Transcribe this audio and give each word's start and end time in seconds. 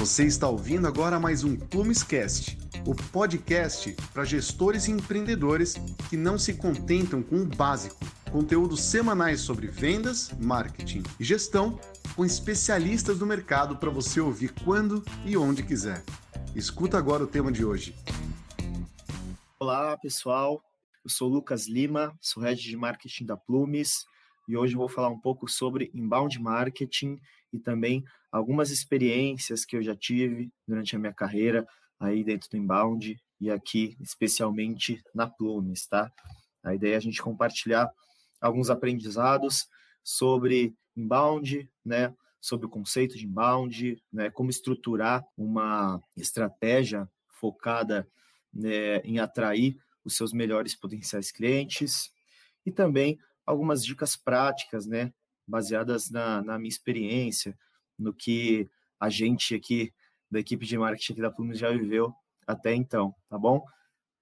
Você 0.00 0.24
está 0.24 0.48
ouvindo 0.48 0.88
agora 0.88 1.20
mais 1.20 1.44
um 1.44 1.54
Plumescast, 1.54 2.56
o 2.86 2.94
podcast 3.12 3.94
para 4.14 4.24
gestores 4.24 4.88
e 4.88 4.92
empreendedores 4.92 5.74
que 6.08 6.16
não 6.16 6.38
se 6.38 6.54
contentam 6.54 7.22
com 7.22 7.42
o 7.42 7.44
básico. 7.44 8.00
Conteúdos 8.32 8.80
semanais 8.80 9.42
sobre 9.42 9.66
vendas, 9.66 10.32
marketing 10.40 11.02
e 11.20 11.22
gestão 11.22 11.78
com 12.16 12.24
especialistas 12.24 13.18
do 13.18 13.26
mercado 13.26 13.76
para 13.76 13.90
você 13.90 14.22
ouvir 14.22 14.54
quando 14.64 15.04
e 15.26 15.36
onde 15.36 15.62
quiser. 15.62 16.02
Escuta 16.56 16.96
agora 16.96 17.24
o 17.24 17.26
tema 17.26 17.52
de 17.52 17.62
hoje. 17.62 17.94
Olá, 19.58 19.98
pessoal. 19.98 20.64
Eu 21.04 21.10
sou 21.10 21.28
Lucas 21.28 21.68
Lima, 21.68 22.16
sou 22.22 22.42
head 22.42 22.58
de 22.58 22.74
marketing 22.74 23.26
da 23.26 23.36
Plumes 23.36 24.06
e 24.48 24.56
hoje 24.56 24.74
vou 24.74 24.88
falar 24.88 25.10
um 25.10 25.20
pouco 25.20 25.46
sobre 25.46 25.90
inbound 25.92 26.40
marketing 26.40 27.20
e 27.52 27.58
também 27.58 28.02
algumas 28.30 28.70
experiências 28.70 29.64
que 29.64 29.76
eu 29.76 29.82
já 29.82 29.94
tive 29.94 30.50
durante 30.66 30.94
a 30.94 30.98
minha 30.98 31.12
carreira 31.12 31.66
aí 31.98 32.24
dentro 32.24 32.48
do 32.50 32.56
inbound 32.56 33.20
e 33.40 33.50
aqui 33.50 33.96
especialmente 34.00 35.02
na 35.14 35.28
Plumes, 35.28 35.86
tá? 35.86 36.10
A 36.62 36.74
ideia 36.74 36.94
é 36.94 36.96
a 36.96 37.00
gente 37.00 37.22
compartilhar 37.22 37.90
alguns 38.40 38.70
aprendizados 38.70 39.66
sobre 40.02 40.74
inbound, 40.96 41.68
né? 41.84 42.14
Sobre 42.40 42.66
o 42.66 42.70
conceito 42.70 43.16
de 43.16 43.26
inbound, 43.26 44.02
né? 44.12 44.30
Como 44.30 44.50
estruturar 44.50 45.26
uma 45.36 46.00
estratégia 46.16 47.08
focada 47.28 48.06
né, 48.52 48.98
em 48.98 49.18
atrair 49.18 49.78
os 50.04 50.16
seus 50.16 50.32
melhores 50.32 50.74
potenciais 50.74 51.30
clientes 51.30 52.10
e 52.64 52.70
também 52.70 53.18
algumas 53.46 53.84
dicas 53.84 54.16
práticas, 54.16 54.86
né? 54.86 55.12
Baseadas 55.46 56.10
na, 56.10 56.42
na 56.42 56.58
minha 56.58 56.68
experiência, 56.68 57.56
no 58.00 58.14
que 58.14 58.68
a 58.98 59.08
gente 59.10 59.54
aqui 59.54 59.92
da 60.30 60.40
equipe 60.40 60.64
de 60.64 60.78
marketing 60.78 61.12
aqui 61.12 61.22
da 61.22 61.30
Plumes 61.30 61.58
já 61.58 61.70
viveu 61.70 62.14
até 62.46 62.74
então, 62.74 63.14
tá 63.28 63.38
bom? 63.38 63.64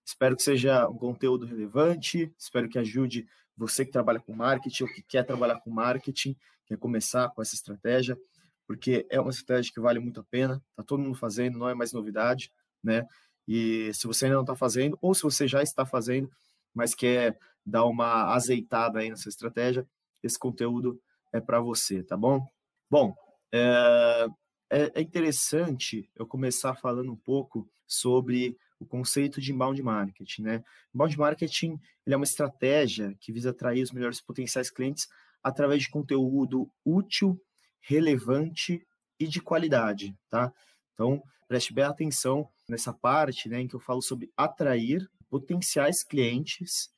Espero 0.05 0.37
que 0.37 0.43
seja 0.43 0.89
um 0.89 0.97
conteúdo 0.97 1.47
relevante, 1.47 2.33
espero 2.39 2.69
que 2.69 2.79
ajude 2.79 3.27
você 3.57 3.85
que 3.85 3.93
trabalha 3.93 4.21
com 4.21 4.35
marketing 4.35 4.85
ou 4.85 4.89
que 4.89 5.03
quer 5.03 5.25
trabalhar 5.25 5.61
com 5.61 5.71
marketing, 5.71 6.37
quer 6.67 6.79
começar 6.79 7.29
com 7.31 7.43
essa 7.43 7.55
estratégia, 7.55 8.19
porque 8.67 9.07
é 9.11 9.21
uma 9.21 9.31
estratégia 9.31 9.73
que 9.73 9.81
vale 9.81 9.99
muito 9.99 10.21
a 10.21 10.25
pena, 10.25 10.63
tá 10.77 10.83
todo 10.83 11.03
mundo 11.03 11.15
fazendo, 11.15 11.59
não 11.59 11.69
é 11.69 11.75
mais 11.75 11.93
novidade, 11.93 12.53
né? 12.83 13.07
E 13.47 13.93
se 13.95 14.07
você 14.07 14.27
ainda 14.27 14.37
não 14.37 14.43
está 14.43 14.55
fazendo, 14.55 14.99
ou 15.01 15.15
se 15.15 15.23
você 15.23 15.49
já 15.49 15.63
está 15.63 15.87
fazendo, 15.87 16.31
mas 16.75 16.95
quer 16.95 17.39
dar 17.65 17.85
uma 17.85 18.35
azeitada 18.35 19.01
aí 19.01 19.11
nessa 19.11 19.29
estratégia, 19.29 19.87
esse 20.23 20.39
conteúdo 20.39 21.01
é 21.33 21.41
para 21.41 21.61
você, 21.61 22.03
tá 22.03 22.17
bom? 22.17 22.47
Bom, 22.91 23.15
é, 23.53 24.29
é, 24.71 24.93
é 24.95 25.01
interessante 25.01 26.09
eu 26.17 26.27
começar 26.27 26.75
falando 26.75 27.13
um 27.13 27.17
pouco 27.17 27.69
sobre 27.87 28.57
o 28.79 28.87
conceito 28.87 29.41
de 29.41 29.53
inbound 29.53 29.83
marketing, 29.83 30.43
né? 30.43 30.65
Inbound 30.95 31.19
marketing 31.19 31.81
é 32.07 32.17
uma 32.17 32.25
estratégia 32.25 33.17
que 33.21 33.33
visa 33.33 33.51
atrair 33.51 33.83
os 33.83 33.91
melhores 33.91 34.21
potenciais 34.21 34.71
clientes 34.71 35.09
através 35.43 35.83
de 35.83 35.91
conteúdo 35.91 36.71
útil, 36.85 37.41
relevante 37.81 38.87
e 39.19 39.27
de 39.27 39.41
qualidade, 39.41 40.15
tá? 40.29 40.53
Então, 40.95 41.23
preste 41.49 41.73
bem 41.73 41.85
atenção 41.85 42.49
nessa 42.69 42.93
parte, 42.93 43.49
né, 43.49 43.61
em 43.61 43.69
que 43.69 43.75
eu 43.75 43.81
falo 43.81 44.03
sobre 44.03 44.31
atrair 44.37 45.09
potenciais 45.29 46.05
clientes 46.05 46.91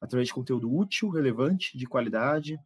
através 0.00 0.28
de 0.28 0.34
conteúdo 0.34 0.72
útil, 0.72 1.08
relevante, 1.08 1.76
de 1.76 1.86
qualidade, 1.86 2.58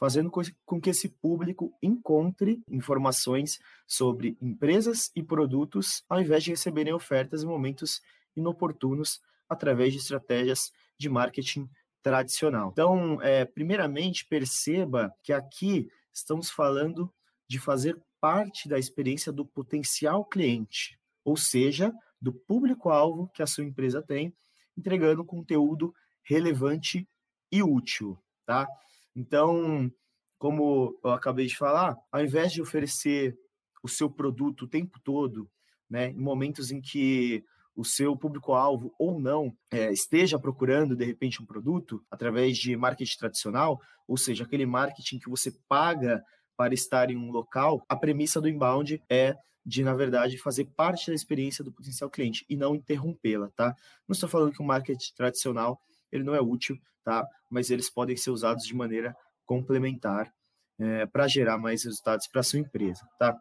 fazendo 0.00 0.30
com 0.64 0.80
que 0.80 0.88
esse 0.88 1.10
público 1.10 1.76
encontre 1.82 2.62
informações 2.66 3.60
sobre 3.86 4.34
empresas 4.40 5.12
e 5.14 5.22
produtos, 5.22 6.02
ao 6.08 6.22
invés 6.22 6.42
de 6.42 6.50
receberem 6.50 6.94
ofertas 6.94 7.42
em 7.42 7.46
momentos 7.46 8.00
inoportunos 8.34 9.20
através 9.46 9.92
de 9.92 9.98
estratégias 9.98 10.72
de 10.96 11.10
marketing 11.10 11.68
tradicional. 12.02 12.70
Então, 12.72 13.20
é, 13.20 13.44
primeiramente, 13.44 14.24
perceba 14.24 15.14
que 15.22 15.34
aqui 15.34 15.90
estamos 16.14 16.48
falando 16.48 17.12
de 17.46 17.58
fazer 17.58 18.00
parte 18.18 18.70
da 18.70 18.78
experiência 18.78 19.30
do 19.30 19.44
potencial 19.44 20.24
cliente, 20.24 20.98
ou 21.22 21.36
seja, 21.36 21.92
do 22.18 22.32
público-alvo 22.32 23.28
que 23.34 23.42
a 23.42 23.46
sua 23.46 23.64
empresa 23.64 24.00
tem, 24.00 24.34
entregando 24.74 25.26
conteúdo 25.26 25.94
relevante 26.22 27.06
e 27.52 27.62
útil, 27.62 28.18
tá? 28.46 28.66
Então, 29.14 29.90
como 30.38 30.98
eu 31.04 31.10
acabei 31.10 31.46
de 31.46 31.56
falar, 31.56 31.96
ao 32.10 32.24
invés 32.24 32.52
de 32.52 32.62
oferecer 32.62 33.36
o 33.82 33.88
seu 33.88 34.10
produto 34.10 34.62
o 34.62 34.68
tempo 34.68 34.98
todo, 35.02 35.48
né, 35.88 36.10
em 36.10 36.18
momentos 36.18 36.70
em 36.70 36.80
que 36.80 37.44
o 37.74 37.84
seu 37.84 38.16
público-alvo 38.16 38.94
ou 38.98 39.18
não 39.18 39.56
é, 39.70 39.92
esteja 39.92 40.38
procurando 40.38 40.96
de 40.96 41.04
repente 41.04 41.42
um 41.42 41.46
produto 41.46 42.04
através 42.10 42.58
de 42.58 42.76
marketing 42.76 43.18
tradicional, 43.18 43.80
ou 44.06 44.16
seja, 44.16 44.44
aquele 44.44 44.66
marketing 44.66 45.18
que 45.18 45.30
você 45.30 45.52
paga 45.68 46.22
para 46.56 46.74
estar 46.74 47.10
em 47.10 47.16
um 47.16 47.30
local, 47.30 47.82
a 47.88 47.96
premissa 47.96 48.40
do 48.40 48.48
inbound 48.48 49.02
é 49.08 49.34
de, 49.64 49.82
na 49.82 49.94
verdade, 49.94 50.38
fazer 50.38 50.66
parte 50.76 51.08
da 51.08 51.14
experiência 51.14 51.64
do 51.64 51.72
potencial 51.72 52.10
cliente 52.10 52.44
e 52.48 52.56
não 52.56 52.74
interrompê-la, 52.74 53.50
tá? 53.54 53.74
Não 54.06 54.12
estou 54.12 54.28
falando 54.28 54.52
que 54.52 54.60
o 54.60 54.64
marketing 54.64 55.14
tradicional 55.14 55.80
ele 56.12 56.24
não 56.24 56.34
é 56.34 56.40
útil, 56.40 56.78
tá? 57.04 57.26
Mas 57.48 57.70
eles 57.70 57.90
podem 57.90 58.16
ser 58.16 58.30
usados 58.30 58.64
de 58.64 58.74
maneira 58.74 59.16
complementar 59.46 60.32
é, 60.78 61.06
para 61.06 61.28
gerar 61.28 61.58
mais 61.58 61.84
resultados 61.84 62.26
para 62.26 62.42
sua 62.42 62.58
empresa, 62.58 63.06
tá? 63.18 63.36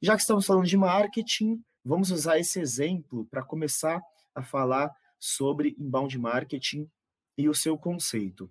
Já 0.00 0.14
que 0.14 0.22
estamos 0.22 0.46
falando 0.46 0.66
de 0.66 0.76
marketing, 0.76 1.62
vamos 1.84 2.10
usar 2.10 2.38
esse 2.38 2.60
exemplo 2.60 3.26
para 3.26 3.42
começar 3.42 4.00
a 4.34 4.42
falar 4.42 4.94
sobre 5.18 5.74
inbound 5.78 6.18
marketing 6.18 6.90
e 7.36 7.48
o 7.48 7.54
seu 7.54 7.78
conceito. 7.78 8.50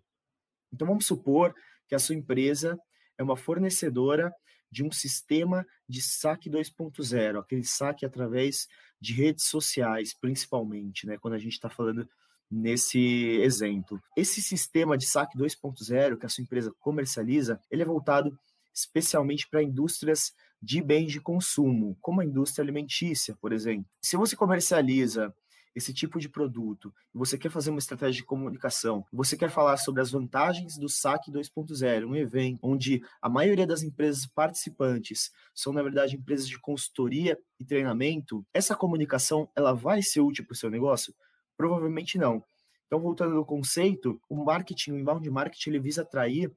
Então 0.72 0.88
vamos 0.88 1.06
supor 1.06 1.54
que 1.88 1.96
a 1.96 2.00
sua 2.00 2.16
empresa 2.16 2.80
é 3.18 3.24
uma 3.24 3.38
fornecedora 3.38 4.34
de 4.72 4.84
um 4.84 4.92
sistema 4.92 5.66
de 5.88 6.02
saque 6.02 6.50
2.0, 6.50 7.40
aquele 7.40 7.64
saque 7.64 8.06
através 8.06 8.68
de 9.00 9.14
redes 9.14 9.46
sociais, 9.46 10.14
principalmente, 10.20 11.06
né? 11.06 11.18
Quando 11.20 11.36
a 11.36 11.40
gente 11.40 11.54
está 11.54 11.70
falando 11.70 12.10
nesse 12.54 13.40
exemplo. 13.42 14.02
Esse 14.16 14.42
sistema 14.42 14.98
de 14.98 15.06
saque 15.06 15.38
2.0 15.38 16.18
que 16.18 16.26
a 16.26 16.30
sua 16.30 16.44
empresa 16.44 16.74
comercializa, 16.80 17.60
ele 17.72 17.82
é 17.82 17.86
voltado 17.86 18.38
especialmente 18.74 19.48
para 19.50 19.64
indústrias 19.64 20.34
de 20.62 20.82
bens 20.82 21.12
de 21.12 21.20
consumo, 21.20 21.98
como 22.02 22.22
a 22.22 22.26
indústria 22.26 22.64
alimentícia, 22.64 23.36
por 23.42 23.52
exemplo. 23.52 23.86
Se 24.02 24.16
você 24.16 24.36
comercializa 24.36 25.34
esse 25.76 25.94
tipo 25.94 26.20
de 26.20 26.30
produto, 26.30 26.94
você 27.14 27.38
quer 27.38 27.50
fazer 27.50 27.72
uma 27.72 27.80
estratégia 27.80 28.22
de 28.22 28.26
comunicação, 28.26 29.04
você 29.12 29.36
quer 29.36 29.50
falar 29.50 29.78
sobre 29.78 30.02
as 30.02 30.12
vantagens 30.12 30.78
do 30.78 30.88
saque 30.88 31.32
2.0, 31.32 32.08
um 32.08 32.16
evento 32.16 32.60
onde 32.62 33.02
a 33.22 33.28
maioria 33.28 33.66
das 33.66 33.82
empresas 33.82 34.26
participantes 34.28 35.32
são 35.54 35.74
na 35.74 35.82
verdade 35.82 36.16
empresas 36.16 36.48
de 36.48 36.60
consultoria 36.60 37.38
e 37.60 37.66
treinamento, 37.66 38.46
essa 38.54 38.76
comunicação 38.76 39.50
ela 39.56 39.74
vai 39.74 40.02
ser 40.02 40.22
útil 40.22 40.46
para 40.46 40.54
o 40.54 40.58
seu 40.58 40.70
negócio? 40.70 41.14
Provavelmente 41.58 42.18
não. 42.18 42.44
Então, 42.88 43.00
voltando 43.00 43.36
ao 43.38 43.46
conceito, 43.46 44.22
o 44.30 44.44
marketing, 44.44 44.92
o 44.92 45.00
inbound 45.00 45.30
marketing, 45.30 45.72
ele 45.72 45.80
visa 45.80 46.04
atrair, 46.04 46.52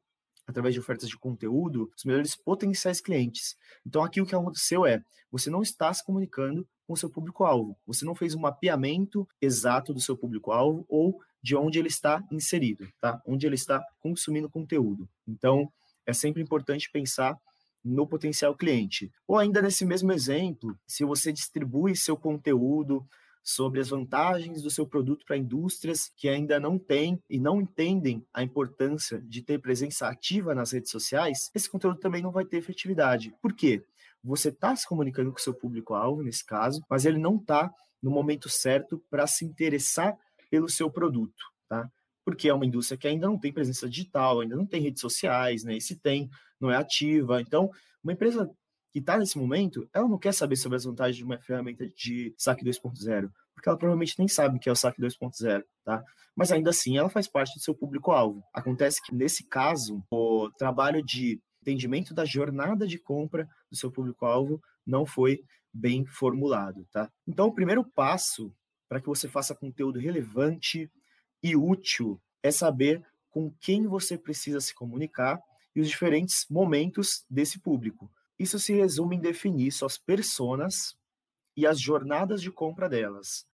através 0.46 0.74
de 0.74 0.80
ofertas 0.80 1.08
de 1.08 1.16
conteúdo, 1.16 1.90
os 1.96 2.04
melhores 2.04 2.36
potenciais 2.36 3.00
clientes. 3.00 3.56
Então, 3.86 4.02
aqui 4.02 4.20
o 4.20 4.26
que 4.26 4.34
aconteceu 4.34 4.84
é, 4.84 5.02
você 5.30 5.50
não 5.50 5.62
está 5.62 5.92
se 5.92 6.04
comunicando 6.04 6.66
com 6.86 6.92
o 6.92 6.96
seu 6.96 7.10
público-alvo. 7.10 7.76
Você 7.86 8.04
não 8.04 8.14
fez 8.14 8.34
um 8.34 8.40
mapeamento 8.40 9.26
exato 9.40 9.92
do 9.92 10.00
seu 10.00 10.16
público-alvo 10.16 10.84
ou 10.88 11.20
de 11.42 11.56
onde 11.56 11.78
ele 11.78 11.88
está 11.88 12.22
inserido, 12.30 12.88
tá? 13.00 13.20
Onde 13.26 13.46
ele 13.46 13.54
está 13.54 13.82
consumindo 13.98 14.50
conteúdo. 14.50 15.08
Então, 15.26 15.72
é 16.04 16.12
sempre 16.12 16.42
importante 16.42 16.90
pensar 16.90 17.36
no 17.84 18.06
potencial 18.06 18.54
cliente. 18.54 19.10
Ou 19.26 19.38
ainda 19.38 19.62
nesse 19.62 19.84
mesmo 19.84 20.12
exemplo, 20.12 20.76
se 20.86 21.04
você 21.04 21.32
distribui 21.32 21.94
seu 21.96 22.16
conteúdo 22.16 23.06
sobre 23.46 23.80
as 23.80 23.90
vantagens 23.90 24.60
do 24.60 24.68
seu 24.68 24.84
produto 24.84 25.24
para 25.24 25.36
indústrias 25.36 26.10
que 26.16 26.28
ainda 26.28 26.58
não 26.58 26.76
têm 26.76 27.22
e 27.30 27.38
não 27.38 27.60
entendem 27.60 28.26
a 28.34 28.42
importância 28.42 29.20
de 29.20 29.40
ter 29.40 29.60
presença 29.60 30.08
ativa 30.08 30.52
nas 30.52 30.72
redes 30.72 30.90
sociais, 30.90 31.48
esse 31.54 31.70
conteúdo 31.70 32.00
também 32.00 32.20
não 32.20 32.32
vai 32.32 32.44
ter 32.44 32.56
efetividade. 32.56 33.32
Por 33.40 33.52
quê? 33.52 33.84
Você 34.24 34.48
está 34.48 34.74
se 34.74 34.84
comunicando 34.88 35.30
com 35.30 35.38
o 35.38 35.40
seu 35.40 35.54
público-alvo, 35.54 36.24
nesse 36.24 36.44
caso, 36.44 36.82
mas 36.90 37.06
ele 37.06 37.18
não 37.18 37.36
está 37.36 37.72
no 38.02 38.10
momento 38.10 38.48
certo 38.48 39.00
para 39.08 39.28
se 39.28 39.44
interessar 39.44 40.18
pelo 40.50 40.68
seu 40.68 40.90
produto, 40.90 41.44
tá? 41.68 41.88
Porque 42.24 42.48
é 42.48 42.54
uma 42.54 42.66
indústria 42.66 42.98
que 42.98 43.06
ainda 43.06 43.28
não 43.28 43.38
tem 43.38 43.52
presença 43.52 43.88
digital, 43.88 44.40
ainda 44.40 44.56
não 44.56 44.66
tem 44.66 44.82
redes 44.82 45.00
sociais, 45.00 45.62
né? 45.62 45.76
E 45.76 45.80
se 45.80 45.94
tem, 45.94 46.28
não 46.60 46.68
é 46.68 46.76
ativa. 46.76 47.40
Então, 47.40 47.70
uma 48.02 48.12
empresa 48.12 48.50
que 48.96 49.00
está 49.00 49.18
nesse 49.18 49.36
momento, 49.36 49.86
ela 49.92 50.08
não 50.08 50.16
quer 50.16 50.32
saber 50.32 50.56
sobre 50.56 50.76
as 50.76 50.84
vantagens 50.84 51.18
de 51.18 51.22
uma 51.22 51.38
ferramenta 51.38 51.86
de 51.86 52.34
saque 52.34 52.64
2.0, 52.64 53.30
porque 53.52 53.68
ela 53.68 53.76
provavelmente 53.76 54.18
nem 54.18 54.26
sabe 54.26 54.56
o 54.56 54.58
que 54.58 54.70
é 54.70 54.72
o 54.72 54.74
saque 54.74 55.02
2.0, 55.02 55.62
tá? 55.84 56.02
Mas 56.34 56.50
ainda 56.50 56.70
assim, 56.70 56.96
ela 56.96 57.10
faz 57.10 57.28
parte 57.28 57.58
do 57.58 57.62
seu 57.62 57.74
público-alvo. 57.74 58.42
Acontece 58.54 59.02
que, 59.02 59.14
nesse 59.14 59.44
caso, 59.44 60.02
o 60.10 60.48
trabalho 60.56 61.04
de 61.04 61.38
entendimento 61.60 62.14
da 62.14 62.24
jornada 62.24 62.86
de 62.86 62.98
compra 62.98 63.46
do 63.70 63.76
seu 63.76 63.92
público-alvo 63.92 64.62
não 64.86 65.04
foi 65.04 65.44
bem 65.70 66.06
formulado, 66.06 66.88
tá? 66.90 67.12
Então, 67.28 67.48
o 67.48 67.54
primeiro 67.54 67.84
passo 67.84 68.50
para 68.88 68.98
que 68.98 69.08
você 69.08 69.28
faça 69.28 69.54
conteúdo 69.54 69.98
relevante 69.98 70.90
e 71.42 71.54
útil 71.54 72.18
é 72.42 72.50
saber 72.50 73.04
com 73.28 73.52
quem 73.60 73.86
você 73.86 74.16
precisa 74.16 74.58
se 74.58 74.74
comunicar 74.74 75.38
e 75.74 75.82
os 75.82 75.88
diferentes 75.90 76.46
momentos 76.48 77.26
desse 77.28 77.60
público. 77.60 78.10
Isso 78.38 78.58
se 78.58 78.74
resume 78.74 79.16
em 79.16 79.20
definir 79.20 79.72
suas 79.72 79.96
personas 79.96 80.96
e 81.56 81.66
as 81.66 81.80
jornadas 81.80 82.42
de 82.42 82.50
compra 82.50 82.88
delas. 82.88 83.46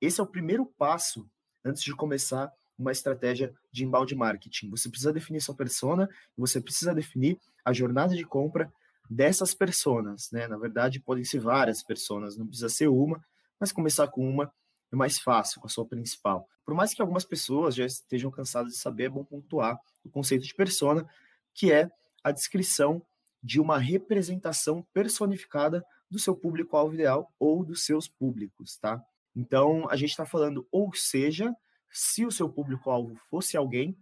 Esse 0.00 0.20
é 0.20 0.22
o 0.22 0.26
primeiro 0.26 0.66
passo 0.66 1.28
antes 1.64 1.82
de 1.82 1.94
começar 1.94 2.50
uma 2.78 2.90
estratégia 2.90 3.54
de 3.70 3.84
inbound 3.84 4.14
marketing. 4.14 4.70
Você 4.70 4.88
precisa 4.88 5.12
definir 5.12 5.40
sua 5.40 5.54
persona, 5.54 6.08
você 6.36 6.60
precisa 6.60 6.94
definir 6.94 7.38
a 7.64 7.72
jornada 7.72 8.16
de 8.16 8.24
compra 8.24 8.72
dessas 9.08 9.54
personas, 9.54 10.30
né? 10.32 10.48
Na 10.48 10.56
verdade, 10.56 10.98
podem 10.98 11.24
ser 11.24 11.38
várias 11.38 11.82
personas, 11.82 12.36
não 12.36 12.46
precisa 12.46 12.68
ser 12.68 12.88
uma, 12.88 13.22
mas 13.60 13.70
começar 13.70 14.08
com 14.08 14.28
uma 14.28 14.52
é 14.92 14.96
mais 14.96 15.18
fácil, 15.18 15.60
com 15.60 15.66
a 15.66 15.70
sua 15.70 15.86
principal. 15.86 16.46
Por 16.64 16.74
mais 16.74 16.92
que 16.92 17.00
algumas 17.00 17.24
pessoas 17.24 17.74
já 17.74 17.86
estejam 17.86 18.30
cansadas 18.30 18.72
de 18.72 18.78
saber, 18.78 19.04
é 19.04 19.08
bom 19.08 19.24
pontuar 19.24 19.78
o 20.04 20.10
conceito 20.10 20.44
de 20.44 20.54
persona, 20.54 21.08
que 21.54 21.72
é 21.72 21.90
a 22.22 22.30
descrição 22.30 23.02
de 23.42 23.60
uma 23.60 23.78
representação 23.78 24.86
personificada 24.92 25.84
do 26.10 26.18
seu 26.18 26.36
público-alvo 26.36 26.94
ideal 26.94 27.32
ou 27.38 27.64
dos 27.64 27.84
seus 27.84 28.06
públicos, 28.06 28.76
tá? 28.78 29.02
Então, 29.34 29.88
a 29.90 29.96
gente 29.96 30.10
está 30.10 30.26
falando, 30.26 30.66
ou 30.70 30.92
seja, 30.94 31.52
se 31.90 32.24
o 32.24 32.30
seu 32.30 32.48
público-alvo 32.48 33.16
fosse 33.30 33.56
alguém, 33.56 33.96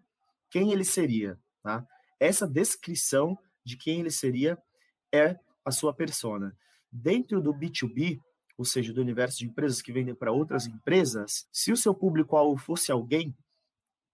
quem 0.51 0.73
ele 0.73 0.85
seria, 0.85 1.39
tá? 1.63 1.87
Essa 2.19 2.47
descrição 2.47 3.39
de 3.65 3.77
quem 3.77 4.01
ele 4.01 4.11
seria 4.11 4.59
é 5.13 5.37
a 5.65 5.71
sua 5.71 5.95
persona. 5.95 6.57
Dentro 6.91 7.41
do 7.41 7.55
B2B, 7.55 8.21
ou 8.59 8.65
seja, 8.65 8.93
do 8.93 9.01
universo 9.01 9.39
de 9.39 9.47
empresas 9.47 9.81
que 9.81 9.93
vendem 9.93 10.15
para 10.15 10.33
outras 10.33 10.67
empresas, 10.67 11.47
se 11.53 11.73
o 11.73 11.77
seu 11.77 11.95
público-alvo 11.95 12.61
fosse 12.61 12.93
alguém, 12.93 13.35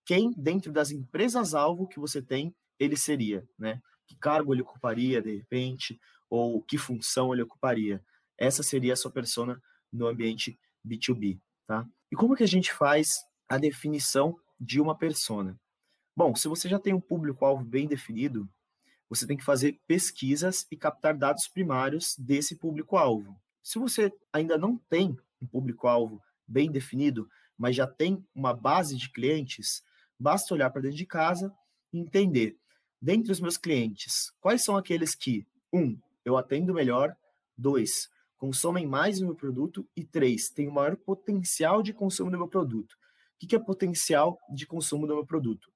quem 0.05 0.31
dentro 0.37 0.71
das 0.73 0.91
empresas-alvo 0.91 1.89
que 1.89 1.99
você 1.99 2.23
tem, 2.23 2.55
ele 2.79 2.97
seria, 2.97 3.45
né? 3.59 3.81
Que 4.07 4.17
cargo 4.17 4.55
ele 4.55 4.63
ocuparia, 4.63 5.21
de 5.21 5.37
repente, 5.37 6.01
ou 6.29 6.63
que 6.63 6.79
função 6.79 7.33
ele 7.33 7.43
ocuparia. 7.43 8.03
Essa 8.39 8.63
seria 8.63 8.93
a 8.93 8.97
sua 8.97 9.11
persona 9.11 9.61
no 9.93 10.07
ambiente 10.07 10.59
B2B, 10.87 11.41
tá? 11.67 11.87
E 12.11 12.17
como 12.17 12.37
que 12.37 12.45
a 12.45 12.49
gente 12.49 12.73
faz 12.73 13.19
a 13.49 13.59
definição 13.59 14.39
de 14.61 14.81
uma 14.81 14.97
persona? 14.97 15.59
Bom, 16.17 16.35
se 16.35 16.49
você 16.49 16.69
já 16.69 16.79
tem 16.79 16.95
um 16.95 17.01
público-alvo 17.01 17.65
bem 17.65 17.87
definido, 17.87 18.49
você 19.09 19.27
tem 19.27 19.37
que 19.37 19.45
fazer 19.45 19.81
pesquisas 19.87 20.67
e 20.71 20.77
captar 20.77 21.17
dados 21.17 21.47
primários 21.49 22.17
desse 22.19 22.57
público-alvo. 22.57 23.37
Se 23.63 23.79
você 23.79 24.13
ainda 24.33 24.57
não 24.57 24.79
tem 24.89 25.17
um 25.41 25.47
público-alvo 25.47 26.23
bem 26.47 26.71
definido, 26.71 27.29
mas 27.59 27.77
já 27.77 27.87
tem 27.87 28.25
uma 28.35 28.55
base 28.55 28.97
de 28.97 29.11
clientes, 29.11 29.83
basta 30.19 30.55
olhar 30.55 30.71
para 30.71 30.83
dentro 30.83 30.97
de 30.97 31.07
casa 31.07 31.55
e 31.93 31.99
entender, 31.99 32.59
dentre 33.07 33.31
os 33.31 33.39
meus 33.39 33.57
clientes, 33.57 34.33
quais 34.41 34.65
são 34.65 34.77
aqueles 34.77 35.15
que, 35.15 35.47
um, 35.73 35.97
eu 36.25 36.37
atendo 36.37 36.75
melhor, 36.75 37.15
dois, 37.57 38.09
consomem 38.37 38.85
mais 38.85 39.21
do 39.21 39.27
meu 39.27 39.35
produto 39.37 39.89
e 39.95 40.05
três, 40.05 40.49
têm 40.49 40.67
o 40.67 40.73
maior 40.73 40.97
potencial 40.97 41.85
de 41.85 41.93
consumo 41.93 42.33
do 42.33 42.37
meu 42.37 42.49
produto. 42.49 42.97
O 43.41 43.47
que 43.47 43.55
é 43.55 43.61
potencial 43.61 44.37
de 44.53 44.67
consumo 44.67 45.07
do 45.07 45.15
meu 45.15 45.25
produto? 45.25 45.71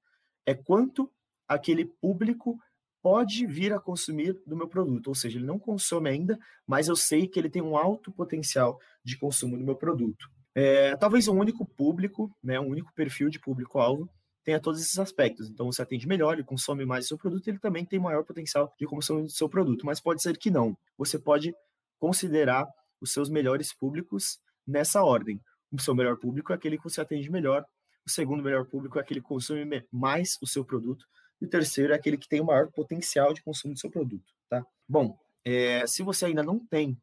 É 0.45 0.53
quanto 0.53 1.09
aquele 1.47 1.85
público 1.85 2.59
pode 3.01 3.47
vir 3.47 3.71
a 3.71 3.79
consumir 3.79 4.37
do 4.45 4.57
meu 4.57 4.67
produto, 4.67 5.07
ou 5.07 5.15
seja, 5.15 5.37
ele 5.37 5.45
não 5.45 5.57
consome 5.57 6.09
ainda, 6.09 6.37
mas 6.67 6.89
eu 6.89 6.97
sei 6.97 7.29
que 7.29 7.39
ele 7.39 7.49
tem 7.49 7.61
um 7.61 7.77
alto 7.77 8.11
potencial 8.11 8.77
de 9.05 9.17
consumo 9.17 9.57
do 9.57 9.63
meu 9.63 9.77
produto. 9.77 10.29
É, 10.53 10.97
talvez 10.97 11.29
um 11.29 11.39
único 11.39 11.65
público, 11.65 12.29
né, 12.43 12.59
um 12.59 12.67
único 12.67 12.93
perfil 12.93 13.29
de 13.29 13.39
público-alvo 13.39 14.09
tenha 14.43 14.59
todos 14.59 14.81
esses 14.81 14.97
aspectos. 14.97 15.49
Então, 15.49 15.65
você 15.65 15.81
atende 15.81 16.07
melhor, 16.07 16.33
ele 16.33 16.43
consome 16.43 16.85
mais 16.85 17.05
o 17.05 17.07
seu 17.09 17.17
produto, 17.17 17.47
ele 17.47 17.59
também 17.59 17.85
tem 17.85 17.99
maior 17.99 18.23
potencial 18.23 18.73
de 18.79 18.85
consumo 18.85 19.23
do 19.23 19.29
seu 19.29 19.47
produto, 19.47 19.85
mas 19.85 19.99
pode 19.99 20.21
ser 20.21 20.37
que 20.37 20.49
não. 20.49 20.77
Você 20.97 21.19
pode 21.19 21.53
considerar 21.99 22.67
os 22.99 23.11
seus 23.11 23.29
melhores 23.29 23.73
públicos 23.73 24.39
nessa 24.65 25.03
ordem. 25.03 25.39
O 25.71 25.79
seu 25.79 25.95
melhor 25.95 26.17
público 26.17 26.51
é 26.51 26.55
aquele 26.55 26.77
que 26.77 26.83
você 26.83 27.01
atende 27.01 27.29
melhor, 27.31 27.65
o 28.05 28.09
segundo 28.09 28.43
melhor 28.43 28.65
público 28.65 28.97
é 28.97 29.01
aquele 29.01 29.21
que 29.21 29.27
consome 29.27 29.85
mais 29.91 30.37
o 30.41 30.47
seu 30.47 30.65
produto, 30.65 31.05
e 31.39 31.45
o 31.45 31.49
terceiro 31.49 31.93
é 31.93 31.95
aquele 31.95 32.17
que 32.17 32.27
tem 32.27 32.41
o 32.41 32.45
maior 32.45 32.71
potencial 32.71 33.33
de 33.33 33.41
consumo 33.41 33.73
do 33.73 33.79
seu 33.79 33.89
produto, 33.89 34.33
tá? 34.49 34.65
Bom, 34.87 35.17
é, 35.45 35.85
se 35.87 36.03
você 36.03 36.25
ainda 36.25 36.43
não 36.43 36.59
tem 36.59 36.97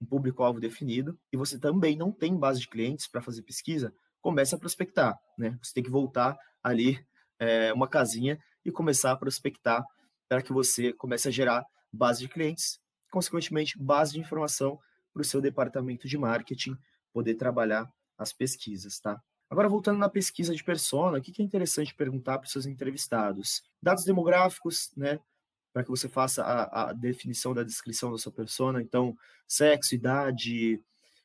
um 0.00 0.06
público-alvo 0.06 0.60
definido 0.60 1.18
e 1.32 1.36
você 1.36 1.58
também 1.58 1.96
não 1.96 2.10
tem 2.10 2.36
base 2.36 2.60
de 2.60 2.68
clientes 2.68 3.06
para 3.06 3.22
fazer 3.22 3.42
pesquisa, 3.42 3.92
comece 4.20 4.54
a 4.54 4.58
prospectar, 4.58 5.18
né? 5.36 5.58
Você 5.62 5.74
tem 5.74 5.82
que 5.82 5.90
voltar 5.90 6.36
ali 6.62 7.04
é, 7.38 7.72
uma 7.72 7.88
casinha 7.88 8.38
e 8.64 8.70
começar 8.70 9.12
a 9.12 9.16
prospectar 9.16 9.82
para 10.28 10.42
que 10.42 10.52
você 10.52 10.92
comece 10.92 11.28
a 11.28 11.30
gerar 11.30 11.64
base 11.92 12.20
de 12.20 12.28
clientes, 12.28 12.78
consequentemente 13.10 13.78
base 13.78 14.12
de 14.12 14.20
informação 14.20 14.78
para 15.12 15.22
o 15.22 15.24
seu 15.24 15.40
departamento 15.40 16.06
de 16.06 16.16
marketing 16.16 16.76
poder 17.12 17.34
trabalhar 17.34 17.90
as 18.16 18.32
pesquisas, 18.32 19.00
tá? 19.00 19.20
Agora, 19.48 19.68
voltando 19.68 19.98
na 19.98 20.08
pesquisa 20.08 20.54
de 20.54 20.62
persona, 20.62 21.18
o 21.18 21.20
que 21.20 21.42
é 21.42 21.44
interessante 21.44 21.94
perguntar 21.94 22.38
para 22.38 22.46
os 22.46 22.52
seus 22.52 22.66
entrevistados? 22.66 23.62
Dados 23.82 24.04
demográficos, 24.04 24.92
né? 24.96 25.18
Para 25.72 25.82
que 25.82 25.90
você 25.90 26.08
faça 26.08 26.44
a, 26.44 26.90
a, 26.90 26.92
definição 26.92 27.52
da 27.52 27.64
descrição 27.64 28.12
da 28.12 28.18
sua 28.18 28.30
persona. 28.30 28.80
Então, 28.80 29.16
sexo, 29.48 29.94
idade, 29.94 30.80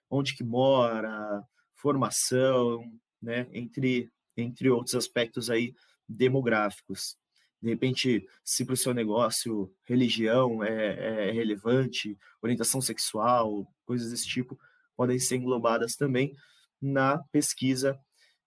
onde 0.09 0.35
que 0.35 0.43
mora, 0.43 1.43
formação, 1.75 2.83
né? 3.21 3.47
Entre, 3.51 4.11
entre 4.35 4.69
outros 4.69 4.95
aspectos 4.95 5.49
aí 5.49 5.73
demográficos. 6.07 7.17
De 7.61 7.69
repente, 7.69 8.27
se 8.43 8.63
para 8.63 8.73
o 8.73 8.77
seu 8.77 8.93
negócio 8.93 9.73
religião 9.85 10.63
é, 10.63 11.29
é 11.29 11.31
relevante, 11.31 12.17
orientação 12.41 12.79
sexual, 12.79 13.67
coisas 13.85 14.11
desse 14.11 14.27
tipo, 14.27 14.57
podem 14.95 15.17
ser 15.17 15.37
englobadas 15.37 15.95
também 15.95 16.35
na 16.81 17.17
pesquisa 17.31 17.99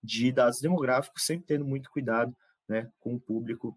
de 0.03 0.31
dados 0.31 0.61
demográficos, 0.61 1.25
sempre 1.25 1.47
tendo 1.47 1.65
muito 1.65 1.91
cuidado 1.91 2.35
né, 2.69 2.89
com 3.01 3.15
o 3.15 3.21
público, 3.21 3.77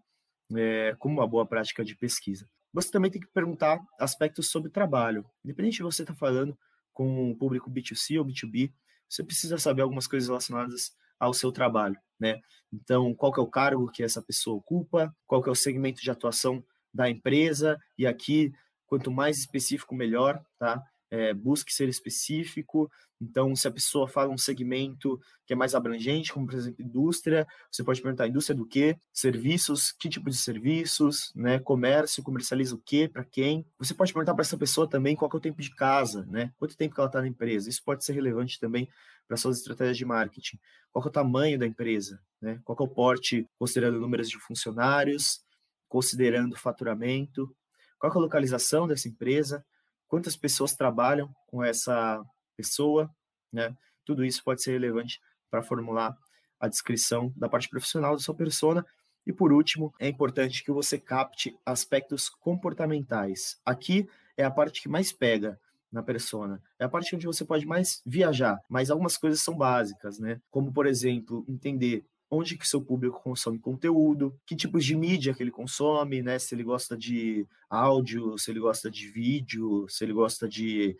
é, 0.54 0.94
como 0.98 1.18
uma 1.18 1.26
boa 1.26 1.46
prática 1.46 1.84
de 1.84 1.96
pesquisa. 1.96 2.48
Você 2.72 2.90
também 2.90 3.10
tem 3.10 3.20
que 3.20 3.26
perguntar 3.28 3.80
aspectos 3.98 4.50
sobre 4.50 4.70
trabalho. 4.70 5.24
Independente 5.44 5.76
de 5.76 5.82
você 5.82 6.02
estar 6.02 6.14
tá 6.14 6.18
falando 6.18 6.56
com 6.92 7.30
o 7.30 7.36
público 7.36 7.70
B2C 7.70 8.18
ou 8.18 8.24
B2B, 8.24 8.72
você 9.08 9.22
precisa 9.24 9.58
saber 9.58 9.82
algumas 9.82 10.06
coisas 10.06 10.28
relacionadas 10.28 10.92
ao 11.18 11.32
seu 11.32 11.52
trabalho, 11.52 11.96
né? 12.18 12.40
Então, 12.72 13.14
qual 13.14 13.32
que 13.32 13.40
é 13.40 13.42
o 13.42 13.50
cargo 13.50 13.90
que 13.90 14.02
essa 14.02 14.22
pessoa 14.22 14.56
ocupa, 14.56 15.14
qual 15.26 15.42
que 15.42 15.48
é 15.48 15.52
o 15.52 15.56
segmento 15.56 16.02
de 16.02 16.10
atuação 16.10 16.64
da 16.92 17.08
empresa, 17.08 17.78
e 17.98 18.06
aqui, 18.06 18.52
quanto 18.86 19.10
mais 19.10 19.38
específico, 19.38 19.94
melhor, 19.94 20.42
tá? 20.58 20.82
É, 21.14 21.34
busque 21.34 21.72
ser 21.72 21.90
específico, 21.90 22.90
então, 23.22 23.54
se 23.54 23.68
a 23.68 23.70
pessoa 23.70 24.08
fala 24.08 24.32
um 24.32 24.38
segmento 24.38 25.20
que 25.46 25.52
é 25.52 25.56
mais 25.56 25.76
abrangente, 25.76 26.32
como 26.32 26.44
por 26.44 26.56
exemplo 26.56 26.84
indústria, 26.84 27.46
você 27.70 27.84
pode 27.84 28.02
perguntar 28.02 28.26
indústria 28.26 28.56
do 28.56 28.66
quê? 28.66 28.98
Serviços, 29.12 29.92
que 29.92 30.08
tipo 30.08 30.28
de 30.28 30.36
serviços, 30.36 31.30
né? 31.32 31.60
Comércio, 31.60 32.22
comercializa 32.22 32.74
o 32.74 32.82
quê, 32.84 33.08
para 33.08 33.24
quem? 33.24 33.64
Você 33.78 33.94
pode 33.94 34.12
perguntar 34.12 34.34
para 34.34 34.42
essa 34.42 34.58
pessoa 34.58 34.90
também 34.90 35.14
qual 35.14 35.30
é 35.32 35.36
o 35.36 35.40
tempo 35.40 35.62
de 35.62 35.72
casa, 35.72 36.26
né? 36.26 36.52
Quanto 36.58 36.76
tempo 36.76 36.96
que 36.96 37.00
ela 37.00 37.08
está 37.08 37.20
na 37.20 37.28
empresa? 37.28 37.70
Isso 37.70 37.82
pode 37.84 38.04
ser 38.04 38.12
relevante 38.12 38.58
também 38.58 38.88
para 39.28 39.36
suas 39.36 39.58
estratégias 39.58 39.96
de 39.96 40.04
marketing. 40.04 40.58
Qual 40.90 41.04
é 41.04 41.08
o 41.08 41.12
tamanho 41.12 41.56
da 41.56 41.66
empresa, 41.66 42.20
né? 42.40 42.60
Qual 42.64 42.76
é 42.80 42.82
o 42.82 42.88
porte, 42.88 43.48
considerando 43.56 44.00
números 44.00 44.28
de 44.28 44.38
funcionários, 44.40 45.44
considerando 45.88 46.56
faturamento, 46.56 47.54
qual 48.00 48.12
é 48.12 48.16
a 48.16 48.20
localização 48.20 48.88
dessa 48.88 49.06
empresa, 49.06 49.64
quantas 50.12 50.36
pessoas 50.36 50.74
trabalham 50.74 51.34
com 51.46 51.64
essa 51.64 52.22
pessoa, 52.54 53.10
né? 53.50 53.74
Tudo 54.04 54.22
isso 54.22 54.44
pode 54.44 54.62
ser 54.62 54.72
relevante 54.72 55.18
para 55.50 55.62
formular 55.62 56.14
a 56.60 56.68
descrição 56.68 57.32
da 57.34 57.48
parte 57.48 57.66
profissional 57.66 58.14
da 58.14 58.20
sua 58.20 58.34
persona. 58.34 58.84
E 59.26 59.32
por 59.32 59.54
último, 59.54 59.90
é 59.98 60.06
importante 60.06 60.62
que 60.62 60.70
você 60.70 60.98
capte 60.98 61.56
aspectos 61.64 62.28
comportamentais. 62.28 63.58
Aqui 63.64 64.06
é 64.36 64.44
a 64.44 64.50
parte 64.50 64.82
que 64.82 64.88
mais 64.88 65.14
pega 65.14 65.58
na 65.90 66.02
persona. 66.02 66.62
É 66.78 66.84
a 66.84 66.90
parte 66.90 67.16
onde 67.16 67.24
você 67.24 67.42
pode 67.42 67.64
mais 67.64 68.02
viajar, 68.04 68.60
mas 68.68 68.90
algumas 68.90 69.16
coisas 69.16 69.40
são 69.40 69.56
básicas, 69.56 70.18
né? 70.18 70.42
Como, 70.50 70.70
por 70.74 70.86
exemplo, 70.86 71.42
entender 71.48 72.04
onde 72.34 72.56
que 72.56 72.66
seu 72.66 72.80
público 72.80 73.20
consome 73.22 73.58
conteúdo, 73.58 74.34
que 74.46 74.56
tipos 74.56 74.86
de 74.86 74.96
mídia 74.96 75.34
que 75.34 75.42
ele 75.42 75.50
consome, 75.50 76.22
né? 76.22 76.38
Se 76.38 76.54
ele 76.54 76.64
gosta 76.64 76.96
de 76.96 77.46
áudio, 77.68 78.38
se 78.38 78.50
ele 78.50 78.58
gosta 78.58 78.90
de 78.90 79.06
vídeo, 79.08 79.86
se 79.86 80.02
ele 80.02 80.14
gosta 80.14 80.48
de 80.48 80.96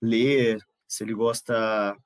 ler, 0.00 0.64
se 0.86 1.02
ele 1.02 1.12
gosta, 1.12 1.96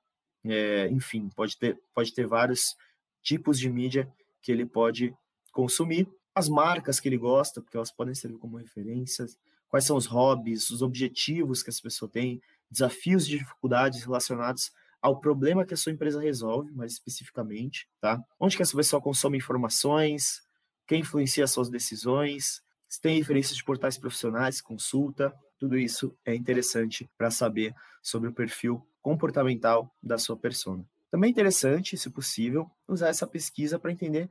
é, 0.42 0.88
enfim, 0.88 1.28
pode 1.36 1.58
ter, 1.58 1.78
pode 1.94 2.14
ter 2.14 2.26
vários 2.26 2.74
tipos 3.22 3.58
de 3.58 3.68
mídia 3.68 4.10
que 4.40 4.50
ele 4.50 4.64
pode 4.64 5.14
consumir, 5.52 6.08
as 6.34 6.48
marcas 6.48 6.98
que 6.98 7.06
ele 7.06 7.18
gosta, 7.18 7.60
porque 7.60 7.76
elas 7.76 7.92
podem 7.92 8.14
servir 8.14 8.38
como 8.38 8.56
referências, 8.56 9.36
quais 9.68 9.84
são 9.84 9.94
os 9.94 10.06
hobbies, 10.06 10.70
os 10.70 10.80
objetivos 10.80 11.62
que 11.62 11.68
essa 11.68 11.82
pessoa 11.82 12.10
tem, 12.10 12.40
desafios 12.70 13.26
e 13.26 13.36
dificuldades 13.36 14.02
relacionados 14.04 14.72
ao 15.00 15.18
problema 15.18 15.64
que 15.64 15.74
a 15.74 15.76
sua 15.76 15.92
empresa 15.92 16.20
resolve, 16.20 16.72
mais 16.72 16.92
especificamente, 16.92 17.88
tá? 18.00 18.22
Onde 18.38 18.56
que 18.56 18.62
essa 18.62 18.76
pessoa 18.76 19.00
consome 19.00 19.38
informações, 19.38 20.42
quem 20.86 21.00
influencia 21.00 21.46
suas 21.46 21.70
decisões, 21.70 22.62
se 22.88 23.00
tem 23.00 23.18
referências 23.18 23.56
de 23.56 23.64
portais 23.64 23.96
profissionais, 23.96 24.60
consulta, 24.60 25.32
tudo 25.58 25.78
isso 25.78 26.16
é 26.24 26.34
interessante 26.34 27.08
para 27.16 27.30
saber 27.30 27.74
sobre 28.02 28.28
o 28.28 28.32
perfil 28.32 28.84
comportamental 29.00 29.94
da 30.02 30.18
sua 30.18 30.36
persona. 30.36 30.84
Também 31.10 31.28
é 31.28 31.30
interessante, 31.30 31.96
se 31.96 32.10
possível, 32.10 32.70
usar 32.86 33.08
essa 33.08 33.26
pesquisa 33.26 33.78
para 33.78 33.92
entender 33.92 34.28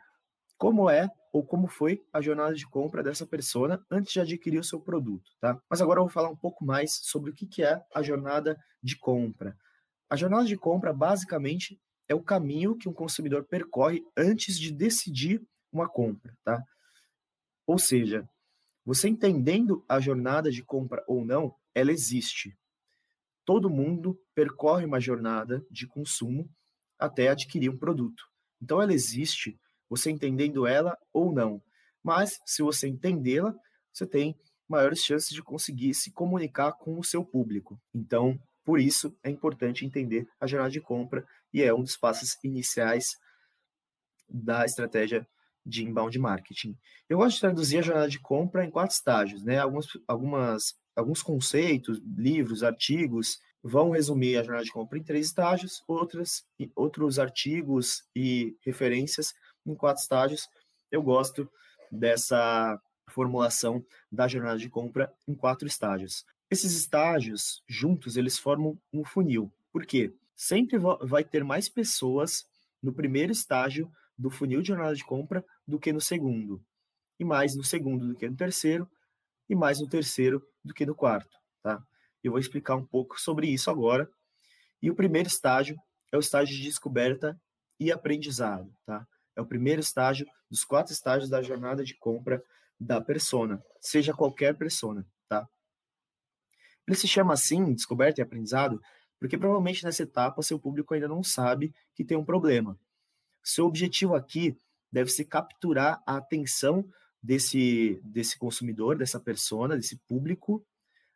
como 0.57 0.89
é 0.89 1.09
ou 1.31 1.43
como 1.43 1.67
foi 1.67 2.03
a 2.11 2.21
jornada 2.21 2.53
de 2.53 2.67
compra 2.67 3.01
dessa 3.01 3.25
persona 3.25 3.81
antes 3.89 4.11
de 4.11 4.19
adquirir 4.19 4.59
o 4.59 4.63
seu 4.63 4.79
produto, 4.79 5.31
tá? 5.39 5.57
Mas 5.69 5.81
agora 5.81 5.99
eu 5.99 6.03
vou 6.03 6.11
falar 6.11 6.29
um 6.29 6.35
pouco 6.35 6.65
mais 6.65 6.99
sobre 7.03 7.31
o 7.31 7.33
que 7.33 7.63
é 7.63 7.81
a 7.93 8.01
jornada 8.01 8.57
de 8.83 8.97
compra. 8.97 9.57
A 10.09 10.15
jornada 10.15 10.45
de 10.45 10.57
compra, 10.57 10.91
basicamente, 10.91 11.79
é 12.07 12.15
o 12.15 12.23
caminho 12.23 12.75
que 12.75 12.89
um 12.89 12.93
consumidor 12.93 13.45
percorre 13.45 14.03
antes 14.17 14.57
de 14.57 14.73
decidir 14.73 15.41
uma 15.71 15.87
compra, 15.87 16.35
tá? 16.43 16.63
Ou 17.67 17.77
seja, 17.77 18.27
você 18.83 19.07
entendendo 19.07 19.85
a 19.87 19.99
jornada 19.99 20.49
de 20.49 20.63
compra 20.63 21.03
ou 21.07 21.23
não, 21.23 21.53
ela 21.75 21.91
existe. 21.91 22.57
Todo 23.45 23.69
mundo 23.69 24.19
percorre 24.33 24.85
uma 24.85 24.99
jornada 24.99 25.63
de 25.69 25.85
consumo 25.85 26.49
até 26.97 27.27
adquirir 27.27 27.69
um 27.69 27.77
produto. 27.77 28.23
Então 28.59 28.81
ela 28.81 28.93
existe, 28.93 29.59
você 29.87 30.09
entendendo 30.09 30.65
ela 30.65 30.97
ou 31.13 31.31
não. 31.31 31.61
Mas 32.03 32.39
se 32.45 32.63
você 32.63 32.87
entendê-la, 32.87 33.53
você 33.93 34.07
tem 34.07 34.35
maiores 34.67 35.03
chances 35.03 35.29
de 35.29 35.43
conseguir 35.43 35.93
se 35.93 36.11
comunicar 36.11 36.73
com 36.73 36.97
o 36.97 37.03
seu 37.03 37.23
público. 37.23 37.79
Então, 37.93 38.39
por 38.69 38.79
isso 38.79 39.17
é 39.23 39.31
importante 39.31 39.83
entender 39.83 40.29
a 40.39 40.45
jornada 40.45 40.69
de 40.69 40.79
compra 40.79 41.25
e 41.51 41.63
é 41.63 41.73
um 41.73 41.81
dos 41.81 41.97
passos 41.97 42.37
iniciais 42.43 43.17
da 44.29 44.63
estratégia 44.63 45.27
de 45.65 45.83
inbound 45.83 46.19
marketing. 46.19 46.77
Eu 47.09 47.17
gosto 47.17 47.33
de 47.33 47.41
traduzir 47.41 47.79
a 47.79 47.81
jornada 47.81 48.07
de 48.07 48.19
compra 48.19 48.63
em 48.63 48.69
quatro 48.69 48.95
estágios, 48.95 49.43
né? 49.43 49.57
Alguns, 49.57 49.87
algumas, 50.07 50.75
alguns 50.95 51.23
conceitos, 51.23 51.99
livros, 52.15 52.61
artigos 52.61 53.39
vão 53.63 53.89
resumir 53.89 54.37
a 54.37 54.43
jornada 54.43 54.65
de 54.65 54.71
compra 54.71 54.99
em 54.99 55.03
três 55.03 55.25
estágios, 55.25 55.83
outras, 55.87 56.45
outros 56.75 57.17
artigos 57.17 58.03
e 58.15 58.55
referências 58.63 59.33
em 59.65 59.73
quatro 59.73 60.03
estágios. 60.03 60.47
Eu 60.91 61.01
gosto 61.01 61.51
dessa 61.91 62.79
formulação 63.09 63.83
da 64.11 64.27
jornada 64.27 64.59
de 64.59 64.69
compra 64.69 65.11
em 65.27 65.33
quatro 65.33 65.67
estágios. 65.67 66.23
Esses 66.51 66.73
estágios 66.73 67.63
juntos 67.67 68.17
eles 68.17 68.39
formam 68.39 68.79
um 68.91 69.05
funil. 69.05 69.51
Por 69.71 69.85
quê? 69.85 70.13
Sempre 70.35 70.77
vai 71.01 71.23
ter 71.23 71.43
mais 71.43 71.69
pessoas 71.69 72.47
no 72.81 72.93
primeiro 72.93 73.31
estágio 73.31 73.91
do 74.17 74.29
funil 74.29 74.61
de 74.61 74.69
jornada 74.69 74.95
de 74.95 75.03
compra 75.03 75.45
do 75.67 75.79
que 75.79 75.93
no 75.93 76.01
segundo, 76.01 76.63
e 77.19 77.23
mais 77.23 77.55
no 77.55 77.63
segundo 77.63 78.07
do 78.07 78.15
que 78.15 78.27
no 78.27 78.35
terceiro, 78.35 78.89
e 79.47 79.55
mais 79.55 79.79
no 79.79 79.87
terceiro 79.87 80.45
do 80.63 80.73
que 80.73 80.85
no 80.85 80.95
quarto, 80.95 81.37
tá? 81.61 81.83
Eu 82.23 82.31
vou 82.31 82.39
explicar 82.39 82.75
um 82.75 82.85
pouco 82.85 83.19
sobre 83.19 83.47
isso 83.47 83.69
agora. 83.69 84.09
E 84.81 84.89
o 84.89 84.95
primeiro 84.95 85.27
estágio 85.27 85.77
é 86.11 86.17
o 86.17 86.19
estágio 86.19 86.55
de 86.55 86.63
descoberta 86.63 87.39
e 87.79 87.91
aprendizado, 87.91 88.73
tá? 88.85 89.07
É 89.35 89.41
o 89.41 89.45
primeiro 89.45 89.81
estágio 89.81 90.25
dos 90.49 90.63
quatro 90.63 90.91
estágios 90.93 91.29
da 91.29 91.41
jornada 91.41 91.83
de 91.83 91.95
compra 91.95 92.43
da 92.79 92.99
persona, 92.99 93.63
seja 93.79 94.13
qualquer 94.13 94.57
persona, 94.57 95.05
tá? 95.27 95.47
Ele 96.89 96.97
se 96.97 97.07
chama 97.07 97.33
assim, 97.33 97.71
descoberta 97.71 98.19
e 98.19 98.23
aprendizado, 98.23 98.81
porque 99.19 99.37
provavelmente 99.37 99.83
nessa 99.83 100.01
etapa 100.01 100.41
seu 100.41 100.57
público 100.57 100.95
ainda 100.95 101.07
não 101.07 101.23
sabe 101.23 101.71
que 101.93 102.03
tem 102.03 102.17
um 102.17 102.25
problema. 102.25 102.75
Seu 103.43 103.67
objetivo 103.67 104.15
aqui 104.15 104.57
deve 104.91 105.11
ser 105.11 105.25
capturar 105.25 106.01
a 106.03 106.17
atenção 106.17 106.83
desse, 107.21 108.01
desse 108.03 108.39
consumidor, 108.39 108.97
dessa 108.97 109.19
persona, 109.19 109.75
desse 109.77 109.97
público, 110.07 110.65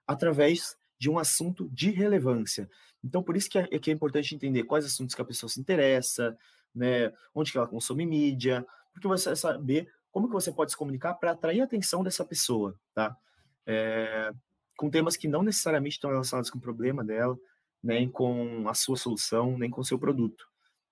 através 0.06 0.78
de 1.00 1.10
um 1.10 1.18
assunto 1.18 1.68
de 1.70 1.90
relevância. 1.90 2.70
Então, 3.04 3.24
por 3.24 3.36
isso 3.36 3.50
que 3.50 3.58
é, 3.58 3.68
que 3.80 3.90
é 3.90 3.94
importante 3.94 4.36
entender 4.36 4.66
quais 4.66 4.86
assuntos 4.86 5.16
que 5.16 5.22
a 5.24 5.26
pessoa 5.26 5.50
se 5.50 5.60
interessa, 5.60 6.38
né, 6.74 7.12
onde 7.34 7.52
que 7.52 7.58
ela 7.58 7.68
consome 7.68 8.06
mídia, 8.06 8.64
porque 8.94 9.08
você 9.08 9.30
vai 9.30 9.36
saber 9.36 9.92
como 10.12 10.28
que 10.28 10.34
você 10.34 10.52
pode 10.52 10.70
se 10.70 10.78
comunicar 10.78 11.16
para 11.16 11.32
atrair 11.32 11.62
a 11.62 11.64
atenção 11.64 12.04
dessa 12.04 12.24
pessoa, 12.24 12.80
tá? 12.94 13.18
É, 13.66 14.32
com 14.78 14.90
temas 14.90 15.16
que 15.16 15.28
não 15.28 15.44
necessariamente 15.44 15.96
estão 15.96 16.10
relacionados 16.10 16.50
com 16.50 16.58
o 16.58 16.62
problema 16.62 17.04
dela, 17.04 17.38
nem 17.82 18.10
com 18.10 18.68
a 18.68 18.74
sua 18.74 18.96
solução, 18.96 19.58
nem 19.58 19.70
com 19.70 19.82
o 19.82 19.86
seu 19.86 20.00
produto. 20.00 20.46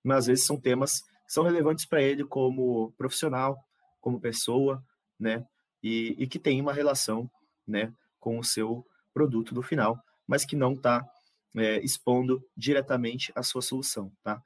Mas 0.04 0.18
às 0.18 0.26
vezes 0.26 0.46
são 0.46 0.60
temas 0.60 1.02
são 1.32 1.44
relevantes 1.44 1.86
para 1.86 2.02
ele 2.02 2.24
como 2.24 2.92
profissional, 2.92 3.58
como 4.02 4.20
pessoa, 4.20 4.84
né? 5.18 5.46
E, 5.82 6.14
e, 6.18 6.26
que 6.26 6.38
tem 6.38 6.60
uma 6.60 6.74
relação, 6.74 7.30
né, 7.66 7.90
com 8.20 8.38
o 8.38 8.44
seu 8.44 8.86
produto 9.14 9.54
no 9.54 9.62
final, 9.62 9.98
mas 10.26 10.44
que 10.44 10.54
não 10.54 10.74
está 10.74 11.02
é, 11.56 11.82
expondo 11.82 12.46
diretamente 12.54 13.32
a 13.34 13.42
sua 13.42 13.62
solução, 13.62 14.12
tá? 14.22 14.42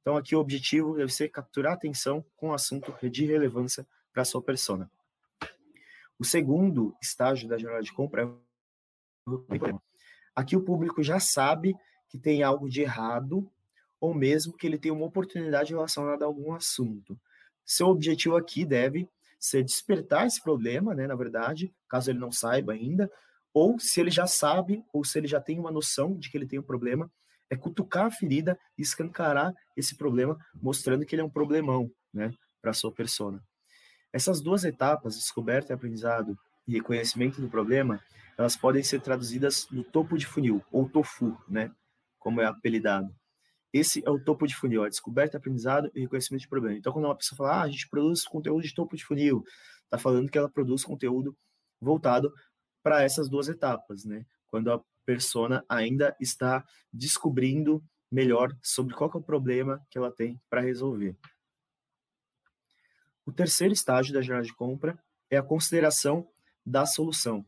Então 0.00 0.16
aqui 0.16 0.36
o 0.36 0.38
objetivo 0.38 0.94
deve 0.94 1.12
ser 1.12 1.30
capturar 1.30 1.72
a 1.72 1.74
atenção 1.74 2.24
com 2.36 2.50
o 2.50 2.54
assunto 2.54 2.94
de 3.08 3.26
relevância 3.26 3.84
para 4.12 4.22
a 4.22 4.24
sua 4.24 4.40
persona. 4.40 4.88
O 6.16 6.24
segundo 6.24 6.94
estágio 7.02 7.48
da 7.48 7.58
jornada 7.58 7.82
de 7.82 7.92
compra 7.92 8.22
é 8.22 8.28
Aqui 10.34 10.56
o 10.56 10.62
público 10.62 11.02
já 11.02 11.20
sabe 11.20 11.74
que 12.08 12.18
tem 12.18 12.42
algo 12.42 12.68
de 12.68 12.82
errado 12.82 13.50
ou 14.00 14.14
mesmo 14.14 14.56
que 14.56 14.66
ele 14.66 14.78
tenha 14.78 14.94
uma 14.94 15.04
oportunidade 15.04 15.72
relacionada 15.72 16.24
a 16.24 16.28
algum 16.28 16.54
assunto. 16.54 17.18
Seu 17.64 17.88
objetivo 17.88 18.36
aqui 18.36 18.64
deve 18.64 19.08
ser 19.38 19.62
despertar 19.62 20.26
esse 20.26 20.42
problema, 20.42 20.94
né, 20.94 21.06
na 21.06 21.14
verdade, 21.14 21.72
caso 21.88 22.10
ele 22.10 22.18
não 22.18 22.32
saiba 22.32 22.72
ainda, 22.72 23.10
ou 23.52 23.78
se 23.78 24.00
ele 24.00 24.10
já 24.10 24.26
sabe, 24.26 24.84
ou 24.92 25.04
se 25.04 25.18
ele 25.18 25.26
já 25.26 25.40
tem 25.40 25.58
uma 25.58 25.70
noção 25.70 26.16
de 26.16 26.30
que 26.30 26.36
ele 26.36 26.46
tem 26.46 26.58
um 26.58 26.62
problema, 26.62 27.10
é 27.48 27.56
cutucar 27.56 28.06
a 28.06 28.10
ferida 28.10 28.58
e 28.78 28.82
escancarar 28.82 29.52
esse 29.76 29.96
problema, 29.96 30.38
mostrando 30.54 31.04
que 31.04 31.14
ele 31.14 31.22
é 31.22 31.24
um 31.24 31.30
problemão, 31.30 31.90
né, 32.12 32.32
para 32.60 32.70
a 32.70 32.74
sua 32.74 32.92
persona. 32.92 33.42
Essas 34.12 34.40
duas 34.40 34.64
etapas, 34.64 35.16
descoberta 35.16 35.72
e 35.72 35.74
aprendizado 35.74 36.38
e 36.66 36.74
reconhecimento 36.74 37.40
do 37.40 37.48
problema, 37.48 38.00
elas 38.40 38.56
podem 38.56 38.82
ser 38.82 39.02
traduzidas 39.02 39.68
no 39.70 39.84
topo 39.84 40.16
de 40.16 40.24
funil, 40.24 40.64
ou 40.72 40.88
tofu, 40.88 41.38
né, 41.46 41.70
como 42.18 42.40
é 42.40 42.46
apelidado. 42.46 43.14
Esse 43.70 44.02
é 44.02 44.08
o 44.08 44.18
topo 44.18 44.46
de 44.46 44.56
funil, 44.56 44.82
a 44.82 44.88
descoberta, 44.88 45.36
aprendizado 45.36 45.90
e 45.94 46.00
reconhecimento 46.00 46.40
de 46.40 46.48
problema. 46.48 46.78
Então, 46.78 46.90
quando 46.90 47.04
uma 47.04 47.14
pessoa 47.14 47.36
fala, 47.36 47.56
ah, 47.56 47.62
a 47.64 47.68
gente 47.68 47.86
produz 47.90 48.24
conteúdo 48.24 48.62
de 48.62 48.74
topo 48.74 48.96
de 48.96 49.04
funil, 49.04 49.44
está 49.84 49.98
falando 49.98 50.30
que 50.30 50.38
ela 50.38 50.48
produz 50.48 50.82
conteúdo 50.82 51.36
voltado 51.78 52.32
para 52.82 53.02
essas 53.02 53.28
duas 53.28 53.46
etapas, 53.46 54.06
né? 54.06 54.24
Quando 54.46 54.72
a 54.72 54.82
persona 55.04 55.62
ainda 55.68 56.16
está 56.18 56.64
descobrindo 56.90 57.84
melhor 58.10 58.56
sobre 58.62 58.94
qual 58.94 59.10
é 59.14 59.18
o 59.18 59.22
problema 59.22 59.86
que 59.90 59.98
ela 59.98 60.10
tem 60.10 60.40
para 60.48 60.62
resolver. 60.62 61.14
O 63.26 63.32
terceiro 63.32 63.74
estágio 63.74 64.14
da 64.14 64.22
jornada 64.22 64.46
de 64.46 64.54
compra 64.54 64.98
é 65.28 65.36
a 65.36 65.42
consideração 65.42 66.26
da 66.64 66.86
solução. 66.86 67.44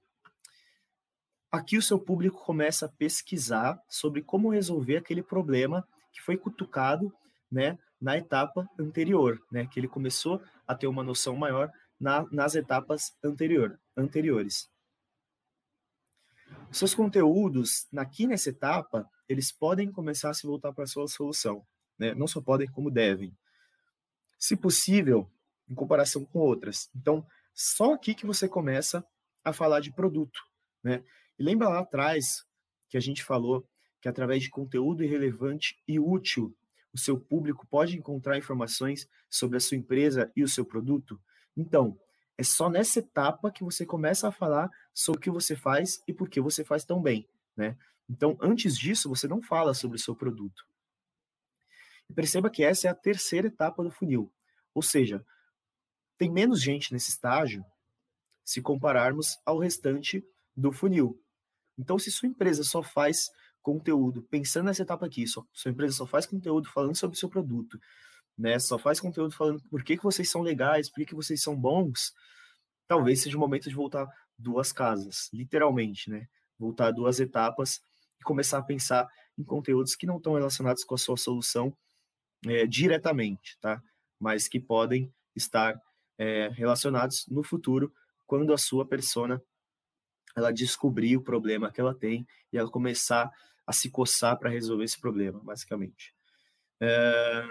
Aqui 1.53 1.77
o 1.77 1.83
seu 1.83 2.01
público 2.01 2.43
começa 2.43 2.87
a 2.87 2.89
pesquisar 2.89 3.79
sobre 3.87 4.23
como 4.23 4.51
resolver 4.51 4.97
aquele 4.97 5.23
problema 5.23 5.87
que 6.11 6.23
foi 6.23 6.39
cutucado 6.39 7.13
né, 7.51 7.79
na 8.01 8.17
etapa 8.17 8.67
anterior, 8.81 9.39
né, 9.53 9.67
que 9.67 9.79
ele 9.79 9.87
começou 9.87 10.43
a 10.67 10.75
ter 10.75 10.87
uma 10.87 11.05
noção 11.05 11.37
maior 11.37 11.71
na, 12.01 12.27
nas 12.33 12.55
etapas 12.55 13.15
anterior, 13.23 13.79
anteriores. 13.95 14.71
Seus 16.71 16.95
conteúdos, 16.95 17.87
aqui 17.95 18.27
nessa 18.27 18.49
etapa, 18.49 19.07
eles 19.29 19.53
podem 19.53 19.93
começar 19.93 20.31
a 20.31 20.35
se 20.35 20.47
voltar 20.47 20.73
para 20.73 20.85
a 20.85 20.87
sua 20.87 21.07
solução. 21.07 21.67
Né? 21.99 22.15
Não 22.15 22.27
só 22.27 22.41
podem, 22.41 22.67
como 22.67 22.91
devem. 22.91 23.37
Se 24.39 24.57
possível, 24.57 25.31
em 25.69 25.75
comparação 25.75 26.25
com 26.25 26.39
outras. 26.39 26.89
Então, 26.97 27.27
só 27.55 27.93
aqui 27.93 28.15
que 28.15 28.25
você 28.25 28.49
começa 28.49 29.05
a 29.45 29.53
falar 29.53 29.81
de 29.81 29.93
produto. 29.93 30.41
Né? 30.83 31.05
E 31.39 31.43
lembra 31.43 31.69
lá 31.69 31.81
atrás 31.81 32.45
que 32.89 32.97
a 32.97 33.01
gente 33.01 33.25
falou 33.25 33.67
que 34.01 34.09
através 34.09 34.43
de 34.43 34.51
conteúdo 34.51 35.05
irrelevante 35.05 35.81
e 35.87 35.99
útil, 35.99 36.57
o 36.93 36.99
seu 36.99 37.19
público 37.19 37.67
pode 37.67 37.97
encontrar 37.97 38.37
informações 38.37 39.09
sobre 39.31 39.57
a 39.57 39.61
sua 39.61 39.77
empresa 39.77 40.31
e 40.37 40.43
o 40.43 40.49
seu 40.49 40.65
produto? 40.65 41.21
Então, 41.57 41.99
é 42.37 42.43
só 42.43 42.69
nessa 42.69 42.99
etapa 42.99 43.51
que 43.51 43.65
você 43.65 43.87
começa 43.87 44.29
a 44.29 44.33
falar 44.33 44.71
sobre 44.93 45.19
o 45.19 45.23
que 45.23 45.31
você 45.31 45.55
faz 45.55 46.03
e 46.07 46.13
por 46.13 46.29
que 46.29 46.41
você 46.41 46.65
faz 46.65 46.85
tão 46.85 47.01
bem, 47.01 47.29
né? 47.57 47.77
Então, 48.09 48.37
antes 48.41 48.77
disso, 48.77 49.09
você 49.09 49.29
não 49.29 49.41
fala 49.41 49.73
sobre 49.73 49.97
o 49.97 50.01
seu 50.01 50.15
produto. 50.15 50.67
E 52.11 52.13
perceba 52.13 52.51
que 52.51 52.65
essa 52.65 52.89
é 52.89 52.91
a 52.91 52.95
terceira 52.95 53.47
etapa 53.47 53.83
do 53.83 53.91
funil. 53.91 54.31
Ou 54.75 54.83
seja, 54.83 55.25
tem 56.19 56.31
menos 56.31 56.61
gente 56.61 56.93
nesse 56.93 57.11
estágio 57.11 57.65
se 58.45 58.61
compararmos 58.61 59.39
ao 59.47 59.59
restante 59.59 60.25
do 60.57 60.73
funil. 60.73 61.21
Então, 61.79 61.99
se 61.99 62.11
sua 62.11 62.29
empresa 62.29 62.63
só 62.63 62.83
faz 62.83 63.31
conteúdo, 63.63 64.23
pensando 64.23 64.67
nessa 64.67 64.83
etapa 64.83 65.07
aqui, 65.07 65.27
sua, 65.27 65.47
sua 65.53 65.71
empresa 65.71 65.97
só 65.97 66.07
faz 66.07 66.27
conteúdo 66.27 66.69
falando 66.69 66.97
sobre 66.97 67.17
o 67.17 67.19
seu 67.19 67.29
produto, 67.29 67.79
né? 68.37 68.59
Só 68.59 68.79
faz 68.79 69.01
conteúdo 69.01 69.35
falando 69.35 69.63
por 69.71 69.83
que, 69.85 69.97
que 69.97 70.03
vocês 70.03 70.29
são 70.29 70.43
legais, 70.43 70.91
por 70.91 70.97
que, 70.97 71.07
que 71.07 71.15
vocês 71.15 71.43
são 71.43 71.57
bons, 71.57 72.13
talvez 72.89 73.23
seja 73.23 73.37
o 73.37 73.41
momento 73.41 73.69
de 73.69 73.75
voltar 73.75 74.07
duas 74.37 74.73
casas, 74.73 75.31
literalmente, 75.33 76.11
né? 76.11 76.27
Voltar 76.59 76.91
duas 76.91 77.21
etapas 77.21 77.81
e 78.21 78.25
começar 78.25 78.59
a 78.59 78.63
pensar 78.63 79.09
em 79.39 79.45
conteúdos 79.45 79.95
que 79.95 80.07
não 80.07 80.17
estão 80.17 80.35
relacionados 80.35 80.85
com 80.85 80.95
a 80.95 80.99
sua 80.99 81.17
solução 81.17 81.77
é, 82.47 82.67
diretamente, 82.67 83.57
tá? 83.61 83.83
Mas 84.19 84.49
que 84.49 84.61
podem 84.61 85.13
estar 85.35 85.81
é, 86.19 86.49
relacionados 86.49 87.27
no 87.29 87.43
futuro 87.43 87.93
quando 88.27 88.53
a 88.53 88.59
sua 88.59 88.87
persona 88.87 89.43
ela 90.37 90.53
descobrir 90.53 91.17
o 91.17 91.23
problema 91.23 91.71
que 91.71 91.81
ela 91.81 91.95
tem 91.95 92.27
e 92.53 92.59
ela 92.59 92.71
começar 92.71 93.31
a 93.67 93.73
se 93.73 93.91
coçar 93.91 94.39
para 94.39 94.51
resolver 94.51 94.85
esse 94.85 95.01
problema, 95.01 95.41
basicamente. 95.41 96.15
É... 96.81 97.45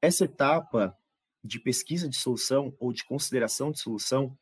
Essa 0.00 0.24
etapa 0.24 0.96
de 1.44 1.60
pesquisa 1.60 2.08
de 2.08 2.16
solução 2.16 2.74
ou 2.78 2.92
de 2.92 3.04
consideração 3.04 3.70
de 3.70 3.80
solução, 3.80 4.36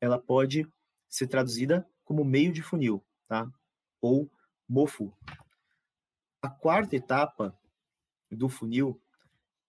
ela 0.00 0.18
pode 0.18 0.66
ser 1.08 1.26
traduzida 1.26 1.88
como 2.04 2.24
meio 2.24 2.52
de 2.52 2.62
funil, 2.62 3.04
tá? 3.26 3.50
Ou 4.00 4.30
MOFU. 4.68 5.12
A 6.42 6.50
quarta 6.50 6.96
etapa 6.96 7.56
do 8.30 8.48
funil 8.48 9.00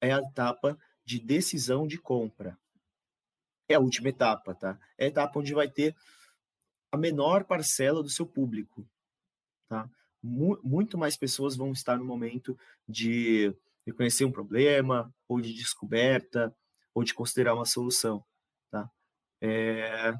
é 0.01 0.11
a 0.11 0.19
etapa 0.19 0.77
de 1.03 1.19
decisão 1.19 1.87
de 1.87 1.97
compra. 1.97 2.57
É 3.67 3.75
a 3.75 3.79
última 3.79 4.09
etapa, 4.09 4.53
tá? 4.53 4.79
É 4.97 5.05
a 5.05 5.07
etapa 5.07 5.39
onde 5.39 5.53
vai 5.53 5.69
ter 5.69 5.95
a 6.91 6.97
menor 6.97 7.43
parcela 7.43 8.01
do 8.01 8.09
seu 8.09 8.25
público, 8.25 8.87
tá? 9.67 9.89
Muito 10.21 10.97
mais 10.97 11.15
pessoas 11.15 11.55
vão 11.55 11.71
estar 11.71 11.97
no 11.97 12.05
momento 12.05 12.57
de 12.87 13.55
reconhecer 13.85 14.25
um 14.25 14.31
problema, 14.31 15.13
ou 15.27 15.39
de 15.39 15.53
descoberta, 15.53 16.55
ou 16.93 17.03
de 17.03 17.13
considerar 17.13 17.53
uma 17.53 17.65
solução, 17.65 18.23
tá? 18.71 18.89
É... 19.41 20.13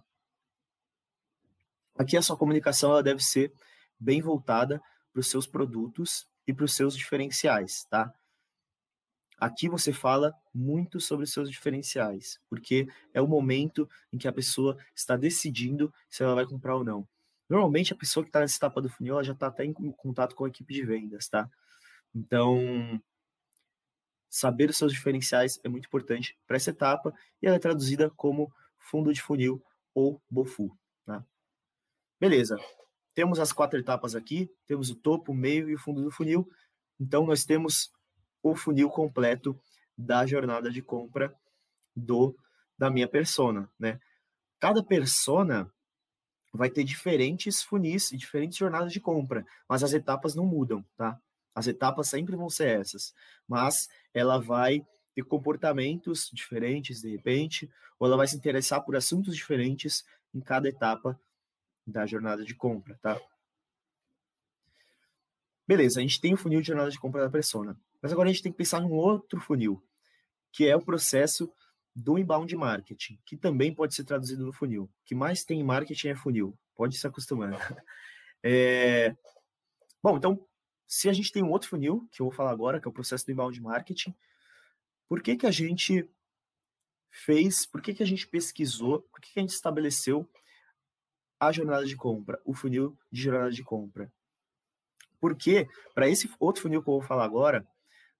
Aqui 1.98 2.18
a 2.18 2.22
sua 2.22 2.38
comunicação 2.38 2.92
ela 2.92 3.02
deve 3.02 3.24
ser 3.24 3.54
bem 4.00 4.22
voltada 4.22 4.82
para 5.12 5.22
os 5.22 5.28
seus 5.28 5.48
produtos 5.48 6.28
e 6.46 6.54
para 6.54 6.66
os 6.66 6.76
seus 6.76 6.96
diferenciais, 6.96 7.86
tá? 7.90 8.14
Aqui 9.38 9.68
você 9.68 9.92
fala 9.92 10.34
muito 10.54 11.00
sobre 11.00 11.26
os 11.26 11.34
seus 11.34 11.50
diferenciais, 11.50 12.40
porque 12.50 12.88
é 13.14 13.22
o 13.22 13.28
momento 13.28 13.90
em 14.12 14.18
que 14.18 14.28
a 14.28 14.34
pessoa 14.34 14.78
está 14.96 15.18
decidindo 15.18 15.94
se 16.10 16.24
ela 16.24 16.36
vai 16.36 16.46
comprar 16.46 16.76
ou 16.76 16.84
não. 16.84 17.08
Normalmente 17.50 17.94
a 17.94 17.98
pessoa 17.98 18.24
que 18.24 18.30
está 18.30 18.40
nessa 18.40 18.58
etapa 18.58 18.82
do 18.82 18.90
funil 18.90 19.22
já 19.24 19.34
está 19.34 19.48
até 19.48 19.66
em 19.66 19.74
contato 19.74 20.36
com 20.36 20.46
a 20.46 20.48
equipe 20.48 20.74
de 20.74 20.84
vendas, 20.84 21.28
tá? 21.28 21.50
Então, 22.14 23.00
saber 24.30 24.70
os 24.70 24.78
seus 24.78 24.94
diferenciais 24.94 25.60
é 25.64 25.70
muito 25.70 25.86
importante 25.86 26.38
para 26.48 26.56
essa 26.56 26.70
etapa 26.72 27.14
e 27.42 27.48
ela 27.48 27.58
é 27.58 27.60
traduzida 27.60 28.10
como 28.12 28.52
fundo 28.78 29.14
de 29.14 29.22
funil 29.22 29.64
ou 29.94 30.22
BOFU, 30.30 30.76
tá? 31.06 31.24
Beleza. 32.20 32.58
Temos 33.14 33.40
as 33.40 33.54
quatro 33.54 33.80
etapas 33.80 34.16
aqui, 34.16 34.52
temos 34.66 34.90
o 34.90 34.96
topo, 34.96 35.32
o 35.32 35.36
meio 35.36 35.70
e 35.70 35.76
o 35.76 35.80
fundo 35.80 36.04
do 36.04 36.12
funil. 36.12 36.50
Então 37.00 37.26
nós 37.26 37.46
temos 37.46 37.92
o 38.52 38.56
funil 38.56 38.90
completo 38.92 39.60
da 39.98 40.24
jornada 40.24 40.70
de 40.70 40.80
compra 40.80 41.36
do 41.96 42.38
da 42.78 42.92
minha 42.92 43.08
persona, 43.08 43.72
né? 43.80 44.00
Cada 44.60 44.84
persona 44.84 45.72
vai 46.54 46.70
ter 46.70 46.84
diferentes 46.84 47.64
funis 47.64 48.12
e 48.12 48.18
diferentes 48.18 48.58
jornadas 48.58 48.94
de 48.94 49.00
compra, 49.00 49.44
mas 49.68 49.82
as 49.84 49.94
etapas 49.94 50.36
não 50.36 50.46
mudam, 50.46 50.86
tá? 50.96 51.20
As 51.56 51.66
etapas 51.66 52.08
sempre 52.08 52.36
vão 52.36 52.50
ser 52.50 52.80
essas, 52.80 53.16
mas 53.48 53.90
ela 54.14 54.38
vai 54.40 54.86
ter 55.16 55.24
comportamentos 55.24 56.30
diferentes 56.32 57.02
de 57.02 57.10
repente, 57.10 57.72
ou 57.98 58.06
ela 58.06 58.18
vai 58.18 58.28
se 58.28 58.36
interessar 58.36 58.82
por 58.84 58.96
assuntos 58.96 59.36
diferentes 59.36 60.06
em 60.34 60.42
cada 60.42 60.70
etapa 60.70 61.20
da 61.88 62.06
jornada 62.06 62.44
de 62.44 62.54
compra, 62.54 63.00
tá? 63.02 63.20
Beleza, 65.68 66.00
a 66.00 66.04
gente 66.04 66.22
tem 66.22 66.34
o 66.34 66.38
funil 66.38 66.62
de 66.62 66.68
jornada 66.68 66.92
de 66.92 67.00
compra 67.00 67.22
da 67.22 67.30
persona. 67.30 67.76
Mas 68.02 68.12
agora 68.12 68.30
a 68.30 68.32
gente 68.32 68.44
tem 68.44 68.52
que 68.52 68.58
pensar 68.58 68.82
num 68.82 68.92
outro 68.92 69.40
funil, 69.40 69.84
que 70.52 70.68
é 70.68 70.76
o 70.76 70.82
processo 70.82 71.52
do 71.96 72.18
inbound 72.18 72.54
marketing, 72.56 73.18
que 73.26 73.38
também 73.38 73.74
pode 73.74 73.96
ser 73.96 74.04
traduzido 74.04 74.46
no 74.46 74.52
funil. 74.52 74.84
O 74.84 74.90
que 75.06 75.16
mais 75.16 75.46
tem 75.46 75.62
em 75.62 75.64
marketing 75.64 76.10
é 76.10 76.16
funil. 76.16 76.58
Pode 76.76 76.98
se 76.98 77.08
acostumar. 77.08 77.52
É... 78.48 79.16
Bom, 80.04 80.18
então, 80.18 80.46
se 80.88 81.10
a 81.10 81.14
gente 81.14 81.32
tem 81.32 81.42
um 81.42 81.50
outro 81.50 81.68
funil, 81.68 82.08
que 82.12 82.22
eu 82.22 82.28
vou 82.28 82.36
falar 82.36 82.52
agora, 82.52 82.80
que 82.80 82.88
é 82.88 82.90
o 82.90 82.94
processo 82.94 83.26
do 83.26 83.32
inbound 83.32 83.60
marketing, 83.60 84.14
por 85.08 85.20
que, 85.20 85.36
que 85.36 85.48
a 85.48 85.52
gente 85.52 86.08
fez, 87.10 87.66
por 87.66 87.82
que, 87.82 87.92
que 87.92 88.04
a 88.04 88.06
gente 88.06 88.28
pesquisou, 88.28 89.02
por 89.12 89.20
que, 89.20 89.34
que 89.34 89.40
a 89.40 89.42
gente 89.42 89.54
estabeleceu 89.56 90.30
a 91.40 91.52
jornada 91.52 91.88
de 91.88 91.96
compra, 91.96 92.40
o 92.46 92.54
funil 92.54 92.96
de 93.12 93.24
jornada 93.24 93.50
de 93.50 93.64
compra? 93.64 94.14
Porque, 95.20 95.68
para 95.96 96.08
esse 96.08 96.30
outro 96.40 96.62
funil 96.62 96.84
que 96.84 96.90
eu 96.90 97.00
vou 97.00 97.02
falar 97.02 97.26
agora, 97.26 97.68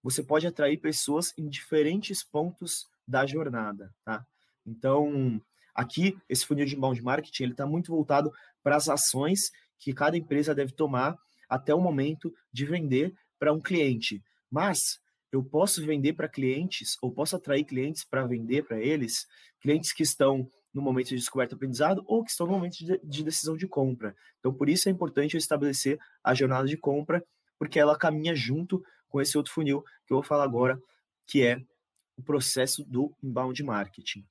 você 0.06 0.22
pode 0.22 0.46
atrair 0.46 0.78
pessoas 0.78 1.34
em 1.36 1.50
diferentes 1.50 2.24
pontos 2.24 2.86
da 3.08 3.26
jornada, 3.26 3.92
tá? 4.04 4.24
Então, 4.64 5.42
aqui, 5.74 6.16
esse 6.30 6.46
funil 6.46 6.64
de 6.64 6.76
inbound 6.76 7.02
marketing, 7.02 7.42
ele 7.42 7.52
está 7.54 7.66
muito 7.66 7.92
voltado 7.92 8.32
para 8.62 8.76
as 8.76 8.88
ações 8.88 9.50
que 9.80 9.96
cada 9.96 10.16
empresa 10.16 10.54
deve 10.54 10.74
tomar 10.74 11.18
até 11.50 11.74
o 11.74 11.82
momento 11.82 12.32
de 12.54 12.68
vender 12.68 13.16
para 13.40 13.52
um 13.52 13.60
cliente. 13.60 14.24
Mas 14.48 15.00
eu 15.32 15.44
posso 15.44 15.84
vender 15.84 16.14
para 16.14 16.30
clientes, 16.30 16.98
ou 17.02 17.12
posso 17.12 17.36
atrair 17.36 17.64
clientes 17.64 18.04
para 18.04 18.28
vender 18.28 18.64
para 18.64 18.80
eles, 18.80 19.26
clientes 19.60 19.92
que 19.92 20.04
estão 20.04 20.48
no 20.72 20.84
momento 20.84 21.08
de 21.08 21.16
descoberta 21.16 21.56
aprendizado 21.56 22.04
ou 22.06 22.24
que 22.24 22.30
estão 22.30 22.46
no 22.46 22.54
momento 22.54 22.78
de, 22.78 23.00
de 23.04 23.24
decisão 23.24 23.58
de 23.58 23.68
compra. 23.68 24.16
Então, 24.40 24.54
por 24.54 24.70
isso 24.70 24.88
é 24.88 24.92
importante 24.92 25.34
eu 25.34 25.40
estabelecer 25.40 25.98
a 26.24 26.36
jornada 26.36 26.68
de 26.68 26.78
compra, 26.78 27.26
porque 27.58 27.80
ela 27.80 27.98
caminha 27.98 28.36
junto 28.36 28.84
com 29.08 29.22
esse 29.22 29.38
outro 29.38 29.54
funil 29.54 29.82
que 30.06 30.14
eu 30.14 30.18
vou 30.18 30.24
falar 30.24 30.44
agora, 30.44 30.80
que 31.28 31.44
é 31.44 31.58
o 32.18 32.24
processo 32.24 32.84
do 32.86 33.16
inbound 33.22 33.62
marketing. 33.64 34.26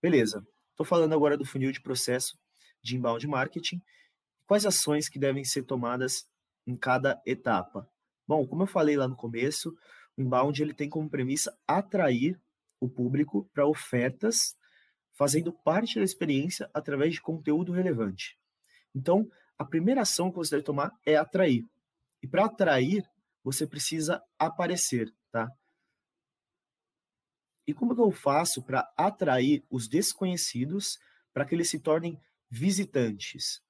Beleza. 0.00 0.46
Estou 0.70 0.84
falando 0.84 1.14
agora 1.14 1.36
do 1.36 1.44
funil 1.44 1.72
de 1.72 1.80
processo 1.80 2.38
de 2.82 2.96
inbound 2.96 3.26
marketing. 3.26 3.80
Quais 4.46 4.66
ações 4.66 5.08
que 5.08 5.18
devem 5.18 5.44
ser 5.44 5.62
tomadas 5.62 6.28
em 6.66 6.76
cada 6.76 7.20
etapa? 7.24 7.88
Bom, 8.26 8.46
como 8.46 8.62
eu 8.62 8.66
falei 8.66 8.96
lá 8.96 9.06
no 9.06 9.16
começo, 9.16 9.74
o 10.16 10.22
inbound 10.22 10.60
ele 10.62 10.74
tem 10.74 10.88
como 10.88 11.08
premissa 11.08 11.56
atrair 11.66 12.40
o 12.80 12.88
público 12.88 13.48
para 13.52 13.66
ofertas, 13.66 14.56
fazendo 15.12 15.52
parte 15.52 15.98
da 15.98 16.04
experiência 16.04 16.68
através 16.74 17.14
de 17.14 17.22
conteúdo 17.22 17.72
relevante. 17.72 18.38
Então, 18.94 19.28
a 19.58 19.64
primeira 19.64 20.02
ação 20.02 20.30
que 20.30 20.36
você 20.36 20.56
deve 20.56 20.64
tomar 20.64 20.92
é 21.06 21.16
atrair. 21.16 21.64
E 22.24 22.26
para 22.26 22.46
atrair, 22.46 23.04
você 23.42 23.66
precisa 23.66 24.18
aparecer, 24.38 25.14
tá? 25.30 25.46
E 27.66 27.74
como 27.74 27.94
que 27.94 28.00
eu 28.00 28.10
faço 28.10 28.62
para 28.62 28.90
atrair 28.96 29.62
os 29.68 29.86
desconhecidos 29.86 30.98
para 31.34 31.44
que 31.44 31.54
eles 31.54 31.68
se 31.68 31.78
tornem 31.78 32.18
visitantes? 32.48 33.60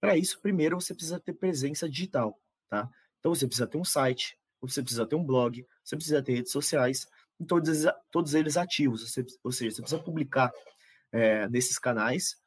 Para 0.00 0.16
isso, 0.16 0.40
primeiro 0.40 0.80
você 0.80 0.94
precisa 0.94 1.18
ter 1.18 1.32
presença 1.32 1.90
digital, 1.90 2.40
tá? 2.68 2.88
Então 3.18 3.34
você 3.34 3.48
precisa 3.48 3.66
ter 3.66 3.78
um 3.78 3.84
site, 3.84 4.38
você 4.60 4.80
precisa 4.80 5.04
ter 5.04 5.16
um 5.16 5.24
blog, 5.24 5.66
você 5.82 5.96
precisa 5.96 6.22
ter 6.22 6.34
redes 6.34 6.52
sociais, 6.52 7.04
e 7.40 7.44
todos, 7.44 7.84
todos 8.12 8.32
eles 8.32 8.56
ativos, 8.56 9.10
você, 9.10 9.26
ou 9.42 9.50
seja, 9.50 9.74
você 9.74 9.82
precisa 9.82 10.00
publicar 10.00 10.52
é, 11.10 11.48
nesses 11.48 11.80
canais, 11.80 12.40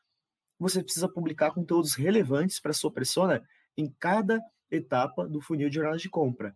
você 0.58 0.82
precisa 0.82 1.10
publicar 1.10 1.52
conteúdos 1.52 1.94
relevantes 1.96 2.58
para 2.58 2.72
sua 2.72 2.94
persona 2.94 3.46
em 3.76 3.94
cada 4.00 4.40
etapa 4.72 5.28
do 5.28 5.42
funil 5.42 5.70
de 5.70 5.76
jornada 5.76 5.98
de 5.98 6.10
compra. 6.10 6.56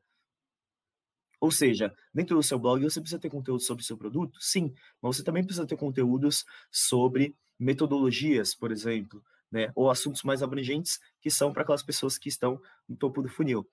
Ou 1.40 1.52
seja, 1.52 1.94
dentro 2.14 2.36
do 2.36 2.44
seu 2.44 2.58
blog 2.58 2.82
você 2.82 3.00
precisa 3.00 3.20
ter 3.20 3.30
conteúdo 3.30 3.62
sobre 3.62 3.84
o 3.84 3.86
seu 3.86 3.98
produto? 3.98 4.40
Sim, 4.42 4.74
mas 5.02 5.18
você 5.18 5.24
também 5.24 5.44
precisa 5.44 5.68
ter 5.68 5.78
conteúdos 5.78 6.46
sobre 6.72 7.36
metodologias, 7.60 8.56
por 8.56 8.72
exemplo, 8.72 9.24
né? 9.52 9.72
ou 9.76 9.90
assuntos 9.90 10.24
mais 10.24 10.42
abrangentes 10.42 11.00
que 11.22 11.30
são 11.30 11.54
para 11.54 11.64
aquelas 11.64 11.84
pessoas 11.84 12.18
que 12.18 12.30
estão 12.30 12.60
no 12.88 12.96
topo 12.96 13.22
do 13.22 13.30
funil. 13.30 13.70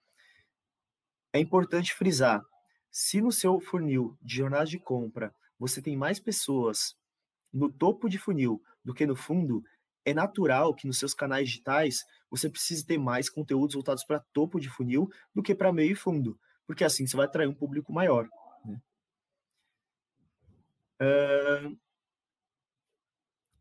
É 1.32 1.38
importante 1.38 1.94
frisar, 1.94 2.44
se 2.90 3.22
no 3.22 3.32
seu 3.32 3.58
funil 3.58 4.18
de 4.20 4.36
jornada 4.36 4.66
de 4.66 4.78
compra 4.78 5.34
você 5.58 5.80
tem 5.80 5.96
mais 5.96 6.20
pessoas 6.20 6.94
no 7.52 7.72
topo 7.72 8.08
de 8.08 8.18
funil 8.18 8.62
do 8.84 8.92
que 8.92 9.06
no 9.06 9.16
fundo, 9.16 9.64
é 10.04 10.12
natural 10.12 10.74
que 10.74 10.86
nos 10.86 10.98
seus 10.98 11.14
canais 11.14 11.48
digitais 11.48 12.04
você 12.32 12.48
precise 12.48 12.84
ter 12.86 12.96
mais 12.96 13.28
conteúdos 13.28 13.74
voltados 13.74 14.02
para 14.04 14.24
topo 14.32 14.58
de 14.58 14.70
funil 14.70 15.06
do 15.34 15.42
que 15.42 15.54
para 15.54 15.70
meio 15.70 15.92
e 15.92 15.94
fundo, 15.94 16.40
porque 16.66 16.82
assim 16.82 17.06
você 17.06 17.14
vai 17.14 17.26
atrair 17.26 17.46
um 17.46 17.54
público 17.54 17.92
maior. 17.92 18.26
Né? 18.64 18.80
Uh... 21.02 21.78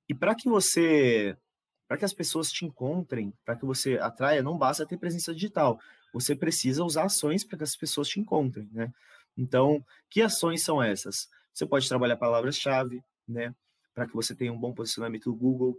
E 0.07 0.15
para 0.15 0.34
que 0.34 0.47
você 0.47 1.38
para 1.86 1.97
que 1.97 2.05
as 2.05 2.13
pessoas 2.13 2.49
te 2.49 2.63
encontrem, 2.63 3.34
para 3.43 3.57
que 3.57 3.65
você 3.65 3.97
atraia, 3.97 4.41
não 4.41 4.57
basta 4.57 4.86
ter 4.86 4.97
presença 4.97 5.34
digital. 5.34 5.77
Você 6.13 6.34
precisa 6.34 6.86
usar 6.86 7.03
ações 7.03 7.43
para 7.43 7.57
que 7.57 7.65
as 7.65 7.75
pessoas 7.75 8.07
te 8.07 8.17
encontrem, 8.17 8.69
né? 8.71 8.93
Então, 9.38 9.86
que 10.10 10.21
ações 10.21 10.63
são 10.63 10.81
essas? 10.81 11.29
Você 11.53 11.65
pode 11.65 11.89
trabalhar 11.89 12.15
palavras-chave, 12.15 13.03
né? 13.27 13.53
Para 13.93 14.07
que 14.07 14.13
você 14.13 14.34
tenha 14.34 14.53
um 14.53 14.57
bom 14.57 14.73
posicionamento 14.73 15.29
no 15.29 15.36
Google. 15.36 15.77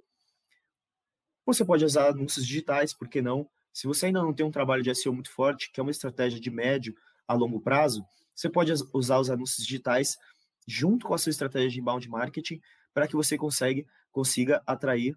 Você 1.44 1.64
pode 1.64 1.84
usar 1.84 2.08
anúncios 2.08 2.46
digitais, 2.46 2.94
por 2.94 3.08
que 3.08 3.20
não? 3.20 3.48
Se 3.72 3.86
você 3.86 4.06
ainda 4.06 4.22
não 4.22 4.32
tem 4.32 4.44
um 4.44 4.50
trabalho 4.50 4.82
de 4.82 4.94
SEO 4.94 5.12
muito 5.12 5.30
forte, 5.30 5.70
que 5.72 5.80
é 5.80 5.82
uma 5.82 5.90
estratégia 5.90 6.38
de 6.38 6.50
médio 6.50 6.94
a 7.26 7.34
longo 7.34 7.60
prazo, 7.60 8.04
você 8.34 8.48
pode 8.48 8.72
usar 8.92 9.18
os 9.18 9.30
anúncios 9.30 9.66
digitais 9.66 10.18
junto 10.66 11.06
com 11.06 11.14
a 11.14 11.18
sua 11.18 11.30
estratégia 11.30 11.70
de 11.70 11.80
inbound 11.80 12.08
marketing 12.08 12.60
para 12.94 13.08
que 13.08 13.16
você 13.16 13.36
consiga, 13.36 13.84
consiga 14.10 14.62
atrair 14.66 15.16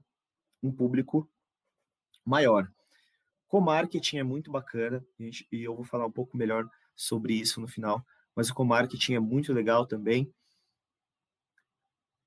um 0.64 0.72
público 0.72 1.30
maior. 2.24 2.72
Com 3.48 3.62
marketing 3.62 4.18
é 4.18 4.24
muito 4.24 4.52
bacana 4.52 5.06
gente, 5.20 5.48
e 5.52 5.64
eu 5.64 5.76
vou 5.76 5.86
falar 5.86 6.06
um 6.06 6.12
pouco 6.12 6.36
melhor 6.36 6.68
sobre 6.96 7.34
isso 7.34 7.62
no 7.62 7.68
final, 7.68 8.06
mas 8.36 8.50
o 8.50 8.54
co-marketing 8.54 9.16
é 9.16 9.20
muito 9.20 9.54
legal 9.54 9.86
também. 9.86 10.34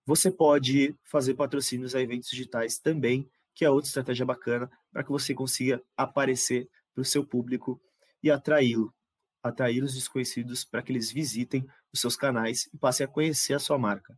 Você 0.06 0.30
pode 0.30 0.96
fazer 1.04 1.34
patrocínios 1.34 1.94
a 1.94 2.00
eventos 2.00 2.30
digitais 2.30 2.78
também, 2.78 3.28
que 3.58 3.64
é 3.64 3.70
outra 3.70 3.88
estratégia 3.88 4.24
bacana 4.24 4.70
para 4.92 5.02
que 5.02 5.10
você 5.10 5.34
consiga 5.34 5.82
aparecer 5.96 6.70
para 6.94 7.02
o 7.02 7.04
seu 7.04 7.26
público 7.26 7.82
e 8.22 8.30
atraí-lo, 8.30 8.94
atrair 9.42 9.82
os 9.82 9.94
desconhecidos 9.94 10.64
para 10.64 10.80
que 10.80 10.92
eles 10.92 11.10
visitem 11.10 11.66
os 11.92 12.00
seus 12.00 12.14
canais 12.14 12.70
e 12.72 12.78
passem 12.78 13.04
a 13.04 13.08
conhecer 13.08 13.54
a 13.54 13.58
sua 13.58 13.76
marca. 13.76 14.16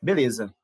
Beleza. 0.00 0.54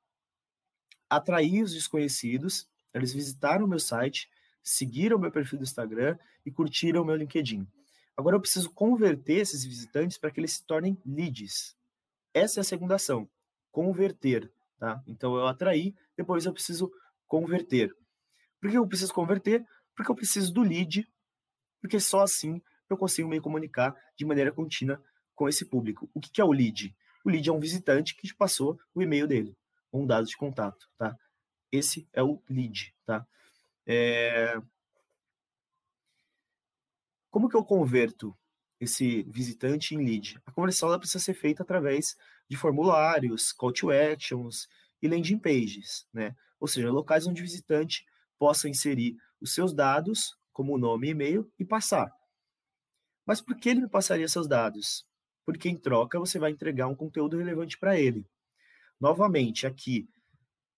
Atrair 1.09 1.63
os 1.63 1.73
desconhecidos, 1.73 2.69
eles 2.93 3.15
visitaram 3.15 3.65
o 3.65 3.69
meu 3.69 3.79
site, 3.79 4.29
seguiram 4.63 5.17
o 5.17 5.21
meu 5.21 5.33
perfil 5.33 5.59
do 5.59 5.65
Instagram 5.65 6.19
e 6.45 6.51
curtiram 6.51 7.01
o 7.01 7.05
meu 7.07 7.17
LinkedIn. 7.17 7.67
Agora 8.15 8.37
eu 8.37 8.41
preciso 8.43 8.71
converter 8.75 9.39
esses 9.39 9.65
visitantes 9.65 10.19
para 10.19 10.31
que 10.31 10.39
eles 10.39 10.53
se 10.53 10.67
tornem 10.67 11.01
leads. 11.07 11.75
Essa 12.35 12.61
é 12.61 12.63
a 12.63 12.65
segunda 12.65 12.97
ação, 12.97 13.27
converter, 13.73 14.53
tá? 14.79 15.03
Então 15.07 15.35
eu 15.35 15.47
atraí, 15.47 15.95
depois 16.15 16.45
eu 16.45 16.53
preciso 16.53 16.93
converter. 17.35 17.93
Por 18.61 18.71
que 18.71 18.79
eu 18.79 18.87
preciso 18.87 19.13
converter? 19.13 19.67
Porque 19.97 20.09
eu 20.09 20.15
preciso 20.15 20.53
do 20.53 20.63
lead, 20.63 21.05
porque 21.81 21.99
só 21.99 22.23
assim 22.23 22.63
eu 22.89 22.97
consigo 22.97 23.29
me 23.29 23.41
comunicar 23.41 23.93
de 24.17 24.25
maneira 24.25 24.53
contínua 24.53 25.03
com 25.35 25.49
esse 25.49 25.65
público. 25.65 26.09
O 26.15 26.21
que 26.21 26.41
é 26.41 26.45
o 26.45 26.53
lead? 26.53 26.97
O 27.25 27.31
lead 27.31 27.49
é 27.49 27.53
um 27.53 27.59
visitante 27.59 28.15
que 28.15 28.29
te 28.29 28.35
passou 28.37 28.79
o 28.95 29.03
e-mail 29.03 29.27
dele, 29.27 29.57
um 29.93 30.07
dado 30.07 30.27
de 30.27 30.37
contato, 30.37 30.89
tá? 30.97 31.17
Esse 31.73 32.09
é 32.13 32.23
o 32.23 32.41
lead, 32.49 32.95
tá? 33.05 33.27
É... 33.85 34.57
Como 37.33 37.49
que 37.49 37.57
eu 37.57 37.65
converto 37.65 38.37
esse 38.79 39.25
visitante 39.25 39.97
em 39.97 39.99
lead? 39.99 40.41
A 40.47 40.53
conversão 40.53 40.89
ela 40.89 41.01
precisa 41.01 41.25
ser 41.25 41.35
feita 41.35 41.65
através 41.65 42.17
de 42.49 42.57
formulários, 42.57 43.53
call 43.53 43.73
to 43.73 43.91
actions 43.91 44.69
e 45.05 45.09
landing 45.09 45.39
pages, 45.39 46.07
né? 46.13 46.35
ou 46.59 46.67
seja, 46.67 46.91
locais 46.91 47.27
onde 47.27 47.43
o 47.43 47.45
visitante 47.45 48.07
possa 48.39 48.69
inserir 48.69 49.17
os 49.41 49.53
seus 49.53 49.75
dados, 49.75 50.35
como 50.51 50.79
nome 50.79 51.09
e 51.09 51.11
e-mail, 51.11 51.53
e 51.59 51.65
passar. 51.65 52.11
Mas 53.27 53.41
por 53.41 53.57
que 53.57 53.69
ele 53.69 53.83
me 53.83 53.89
passaria 53.89 54.27
seus 54.27 54.49
dados? 54.49 55.07
Porque 55.45 55.69
em 55.69 55.77
troca 55.77 56.19
você 56.19 56.39
vai 56.39 56.51
entregar 56.51 56.87
um 56.87 56.95
conteúdo 56.95 57.37
relevante 57.37 57.79
para 57.79 58.01
ele. 58.01 58.27
Novamente, 58.99 59.67
aqui 59.67 60.09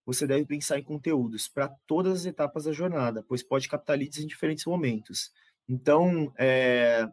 você 0.04 0.26
deve 0.26 0.44
pensar 0.44 0.78
em 0.78 0.82
conteúdos 0.82 1.48
para 1.48 1.68
todas 1.86 2.20
as 2.20 2.26
etapas 2.26 2.64
da 2.64 2.72
jornada, 2.72 3.24
pois 3.28 3.42
pode 3.42 3.68
captar 3.68 3.96
leads 3.96 4.18
em 4.18 4.26
diferentes 4.26 4.64
momentos. 4.64 5.30
Então, 5.68 6.32
é, 6.36 7.08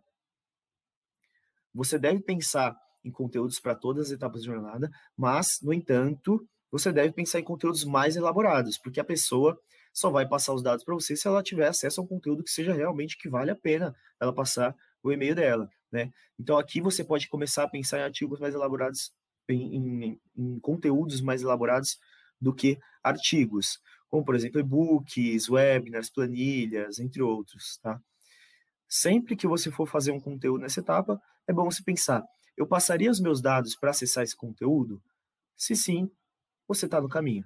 você 1.73 1.99
deve 1.99 2.21
pensar 2.21 2.75
em 3.03 3.11
conteúdos 3.11 3.59
para 3.59 3.75
todas 3.75 4.07
as 4.07 4.11
etapas 4.11 4.41
da 4.41 4.47
jornada, 4.47 4.89
mas, 5.17 5.59
no 5.61 5.73
entanto, 5.73 6.47
você 6.73 6.91
deve 6.91 7.13
pensar 7.13 7.39
em 7.39 7.43
conteúdos 7.43 7.85
mais 7.85 8.15
elaborados, 8.15 8.79
porque 8.79 8.99
a 8.99 9.03
pessoa 9.03 9.59
só 9.93 10.09
vai 10.09 10.27
passar 10.27 10.55
os 10.55 10.63
dados 10.63 10.83
para 10.83 10.95
você 10.95 11.15
se 11.15 11.27
ela 11.27 11.43
tiver 11.43 11.67
acesso 11.67 12.01
a 12.01 12.03
um 12.03 12.07
conteúdo 12.07 12.43
que 12.43 12.49
seja 12.49 12.73
realmente 12.73 13.15
que 13.15 13.29
vale 13.29 13.51
a 13.51 13.55
pena 13.55 13.95
ela 14.19 14.33
passar 14.33 14.75
o 15.03 15.11
e-mail 15.11 15.35
dela, 15.35 15.69
né? 15.91 16.11
Então 16.39 16.57
aqui 16.57 16.81
você 16.81 17.03
pode 17.03 17.29
começar 17.29 17.61
a 17.63 17.69
pensar 17.69 17.99
em 17.99 18.01
artigos 18.01 18.39
mais 18.39 18.55
elaborados, 18.55 19.13
em, 19.47 19.75
em, 19.75 20.19
em 20.35 20.59
conteúdos 20.61 21.21
mais 21.21 21.43
elaborados 21.43 21.99
do 22.41 22.51
que 22.51 22.79
artigos, 23.03 23.79
como 24.09 24.25
por 24.25 24.33
exemplo 24.33 24.59
e-books, 24.59 25.47
webinars, 25.49 26.09
planilhas, 26.09 26.97
entre 26.97 27.21
outros, 27.21 27.77
tá? 27.83 28.01
Sempre 28.89 29.35
que 29.35 29.45
você 29.45 29.69
for 29.69 29.87
fazer 29.87 30.11
um 30.11 30.19
conteúdo 30.19 30.61
nessa 30.61 30.79
etapa, 30.79 31.21
é 31.47 31.53
bom 31.53 31.65
você 31.65 31.83
pensar: 31.83 32.23
eu 32.57 32.65
passaria 32.65 33.11
os 33.11 33.19
meus 33.19 33.43
dados 33.43 33.75
para 33.75 33.91
acessar 33.91 34.23
esse 34.23 34.35
conteúdo? 34.35 34.99
Se 35.55 35.75
sim, 35.75 36.09
você 36.67 36.85
está 36.85 37.01
no 37.01 37.09
caminho. 37.09 37.45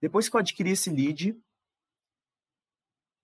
Depois 0.00 0.28
que 0.28 0.36
eu 0.36 0.40
adquirir 0.40 0.72
esse 0.72 0.90
lead, 0.90 1.36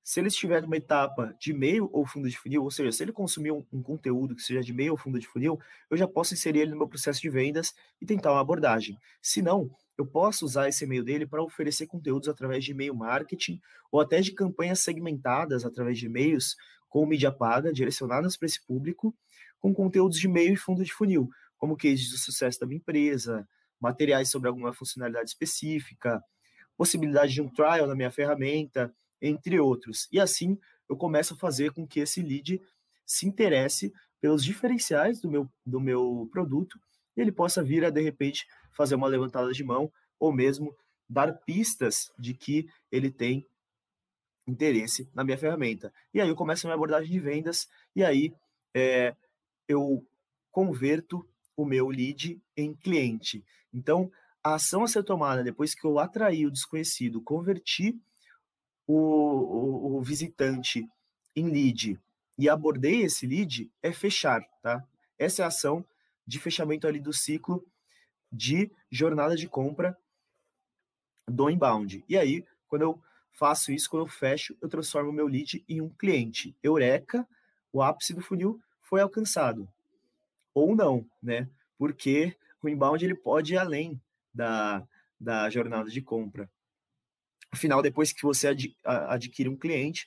se 0.03 0.19
ele 0.19 0.29
estiver 0.29 0.61
numa 0.63 0.77
etapa 0.77 1.35
de 1.39 1.53
meio 1.53 1.89
ou 1.93 2.05
fundo 2.05 2.29
de 2.29 2.37
funil, 2.37 2.65
ou 2.65 2.71
seja, 2.71 2.91
se 2.91 3.05
ele 3.05 3.13
consumir 3.13 3.53
um, 3.53 3.65
um, 3.73 3.83
conteúdo 3.83 4.35
que 4.35 4.43
seja 4.43 4.61
de 4.61 4.73
meio 4.73 4.93
ou 4.93 4.99
fundo 4.99 5.19
de 5.19 5.29
funil, 5.29 5.61
eu 5.89 5.97
já 5.97 6.09
posso 6.09 6.35
inserir 6.35 6.61
ele 6.61 6.73
no 6.73 6.79
meu 6.79 6.89
processo 6.89 7.21
de 7.21 7.31
vendas 7.31 7.75
e 8.01 8.07
tentar 8.07 8.33
uma 8.33 8.41
abordagem. 8.41 8.99
Se 9.21 9.41
não, 9.41 9.71
eu 9.97 10.05
posso 10.05 10.45
usar 10.45 10.69
esse 10.69 10.85
e-mail 10.85 11.05
dele 11.05 11.27
para 11.27 11.43
oferecer 11.43 11.87
conteúdos 11.87 12.29
através 12.29 12.65
de 12.65 12.73
e-mail 12.73 12.95
marketing 12.95 13.61
ou 13.91 14.01
até 14.01 14.21
de 14.21 14.33
campanhas 14.33 14.81
segmentadas 14.81 15.65
através 15.65 15.99
de 15.99 16.07
e-mails 16.07 16.57
com 16.89 17.07
mídia 17.07 17.31
paga 17.31 17.73
direcionadas 17.73 18.37
para 18.37 18.47
esse 18.47 18.65
público, 18.67 19.15
com 19.61 19.73
conteúdos 19.73 20.19
de 20.19 20.29
meio 20.29 20.53
e 20.53 20.57
fundo 20.57 20.85
de 20.85 20.93
funil, 20.93 21.31
como 21.63 21.77
cases 21.77 22.11
de 22.11 22.19
sucesso 22.19 22.59
da 22.59 22.67
minha 22.67 22.79
empresa, 22.79 23.49
materiais 23.81 24.29
sobre 24.29 24.49
alguma 24.49 24.73
funcionalidade 24.73 25.31
específica, 25.31 26.21
possibilidade 26.77 27.33
de 27.33 27.41
um 27.41 27.49
trial 27.49 27.87
na 27.87 27.95
minha 27.95 28.11
ferramenta, 28.11 28.93
entre 29.21 29.61
outros. 29.61 30.09
E 30.11 30.19
assim 30.19 30.59
eu 30.89 30.97
começo 30.97 31.35
a 31.35 31.37
fazer 31.37 31.71
com 31.71 31.87
que 31.87 32.01
esse 32.01 32.21
lead 32.21 32.61
se 33.07 33.29
interesse 33.29 33.93
pelos 34.21 34.43
diferenciais 34.43 35.21
do 35.21 35.31
meu, 35.31 35.49
do 35.65 35.79
meu 35.79 36.29
produto 36.33 36.81
e 37.17 37.21
ele 37.21 37.31
possa 37.31 37.63
vir 37.63 37.85
a, 37.85 37.91
de 37.91 38.01
repente, 38.01 38.45
fazer 38.73 38.97
uma 38.97 39.07
levantada 39.07 39.53
de 39.53 39.63
mão 39.63 39.89
ou 40.19 40.33
mesmo 40.33 40.77
dar 41.09 41.33
pistas 41.45 42.13
de 42.19 42.35
que 42.35 42.67
ele 42.91 43.09
tem 43.09 43.47
interesse 44.49 45.09
na 45.15 45.23
minha 45.23 45.39
ferramenta. 45.39 45.95
E 46.13 46.21
aí 46.21 46.29
eu 46.29 46.35
começo 46.35 46.67
a 46.67 46.69
minha 46.69 46.75
abordagem 46.75 47.13
de 47.13 47.21
vendas 47.21 47.69
e 47.95 48.03
aí 48.03 48.35
é, 48.75 49.15
eu 49.69 50.05
converto 50.51 51.25
o 51.57 51.65
meu 51.65 51.89
lead 51.89 52.41
em 52.57 52.75
cliente. 52.75 53.45
Então, 53.73 54.11
a 54.43 54.55
ação 54.55 54.83
a 54.83 54.89
ser 54.89 55.05
tomada 55.05 55.45
depois 55.45 55.75
que 55.75 55.85
eu 55.85 55.99
atraí 55.99 56.47
o 56.47 56.51
desconhecido, 56.51 57.21
converti 57.21 58.01
o, 58.87 58.95
o, 58.95 59.97
o 59.97 60.03
visitante 60.03 60.89
em 61.35 61.49
lead 61.49 61.99
e 62.39 62.49
abordei 62.49 63.03
esse 63.03 63.27
lead, 63.27 63.71
é 63.83 63.93
fechar, 63.93 64.43
tá? 64.63 64.85
Essa 65.19 65.43
é 65.43 65.45
a 65.45 65.49
ação 65.49 65.85
de 66.27 66.41
fechamento 66.41 66.87
ali 66.87 66.99
do 66.99 67.13
ciclo 67.13 67.65
de 68.31 68.71
jornada 68.91 69.37
de 69.37 69.47
compra 69.47 69.97
do 71.29 71.51
inbound. 71.51 72.05
E 72.09 72.17
aí, 72.17 72.45
quando 72.67 72.83
eu 72.83 73.03
faço 73.33 73.71
isso, 73.71 73.89
quando 73.89 74.07
eu 74.07 74.09
fecho, 74.09 74.57
eu 74.61 74.69
transformo 74.69 75.11
o 75.11 75.13
meu 75.13 75.27
lead 75.27 75.65
em 75.69 75.81
um 75.81 75.91
cliente. 75.91 76.57
Eureka, 76.63 77.29
o 77.73 77.83
ápice 77.83 78.15
do 78.15 78.21
funil 78.21 78.61
foi 78.81 79.01
alcançado 79.01 79.69
ou 80.55 80.75
não, 80.75 81.07
né? 81.23 81.49
Porque 81.79 82.37
o 82.63 82.69
inbound 82.69 83.05
ele 83.05 83.15
pode 83.15 83.55
ir 83.55 83.59
além 83.59 84.01
da, 84.33 84.87
da 85.19 85.51
jornada 85.51 85.91
de 85.91 86.01
compra. 86.01 86.51
Afinal, 87.51 87.83
depois 87.83 88.13
que 88.13 88.23
você 88.23 88.49
ad, 88.49 88.77
adquire 88.85 89.49
um 89.49 89.57
cliente, 89.57 90.07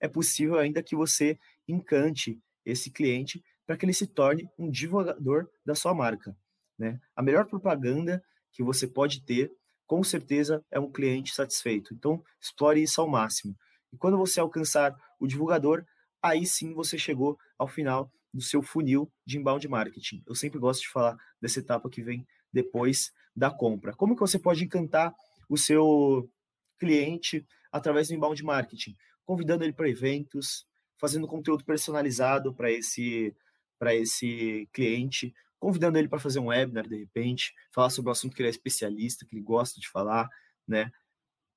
é 0.00 0.08
possível 0.08 0.58
ainda 0.58 0.82
que 0.82 0.96
você 0.96 1.38
encante 1.66 2.40
esse 2.64 2.90
cliente 2.90 3.42
para 3.66 3.76
que 3.76 3.84
ele 3.84 3.94
se 3.94 4.06
torne 4.06 4.48
um 4.58 4.70
divulgador 4.70 5.48
da 5.64 5.74
sua 5.74 5.94
marca. 5.94 6.36
Né? 6.78 7.00
A 7.14 7.22
melhor 7.22 7.46
propaganda 7.46 8.22
que 8.52 8.62
você 8.62 8.86
pode 8.86 9.22
ter, 9.24 9.50
com 9.86 10.02
certeza, 10.02 10.64
é 10.70 10.78
um 10.78 10.90
cliente 10.90 11.34
satisfeito. 11.34 11.94
Então, 11.94 12.22
explore 12.40 12.82
isso 12.82 13.00
ao 13.00 13.08
máximo. 13.08 13.56
E 13.92 13.96
quando 13.96 14.18
você 14.18 14.40
alcançar 14.40 14.94
o 15.20 15.26
divulgador, 15.26 15.84
aí 16.20 16.44
sim 16.44 16.74
você 16.74 16.98
chegou 16.98 17.38
ao 17.58 17.68
final 17.68 18.10
do 18.32 18.40
seu 18.40 18.62
funil 18.62 19.10
de 19.26 19.38
inbound 19.38 19.66
marketing. 19.68 20.22
Eu 20.26 20.34
sempre 20.34 20.58
gosto 20.58 20.82
de 20.82 20.88
falar 20.88 21.16
dessa 21.40 21.58
etapa 21.58 21.90
que 21.90 22.02
vem 22.02 22.26
depois 22.52 23.12
da 23.34 23.50
compra. 23.50 23.94
Como 23.94 24.14
que 24.14 24.20
você 24.20 24.38
pode 24.38 24.64
encantar 24.64 25.14
o 25.48 25.56
seu 25.56 26.30
cliente 26.78 27.46
através 27.70 28.08
do 28.08 28.14
inbound 28.14 28.42
marketing? 28.42 28.96
Convidando 29.24 29.64
ele 29.64 29.72
para 29.72 29.88
eventos, 29.88 30.66
fazendo 30.98 31.26
conteúdo 31.26 31.64
personalizado 31.64 32.54
para 32.54 32.70
esse 32.70 33.34
para 33.78 33.92
esse 33.96 34.68
cliente, 34.72 35.34
convidando 35.58 35.98
ele 35.98 36.06
para 36.06 36.20
fazer 36.20 36.38
um 36.38 36.46
webinar 36.46 36.88
de 36.88 36.96
repente, 36.96 37.52
falar 37.74 37.90
sobre 37.90 38.10
o 38.10 38.12
assunto 38.12 38.32
que 38.32 38.40
ele 38.40 38.46
é 38.46 38.50
especialista, 38.50 39.26
que 39.26 39.34
ele 39.34 39.42
gosta 39.42 39.80
de 39.80 39.88
falar, 39.88 40.28
né? 40.68 40.92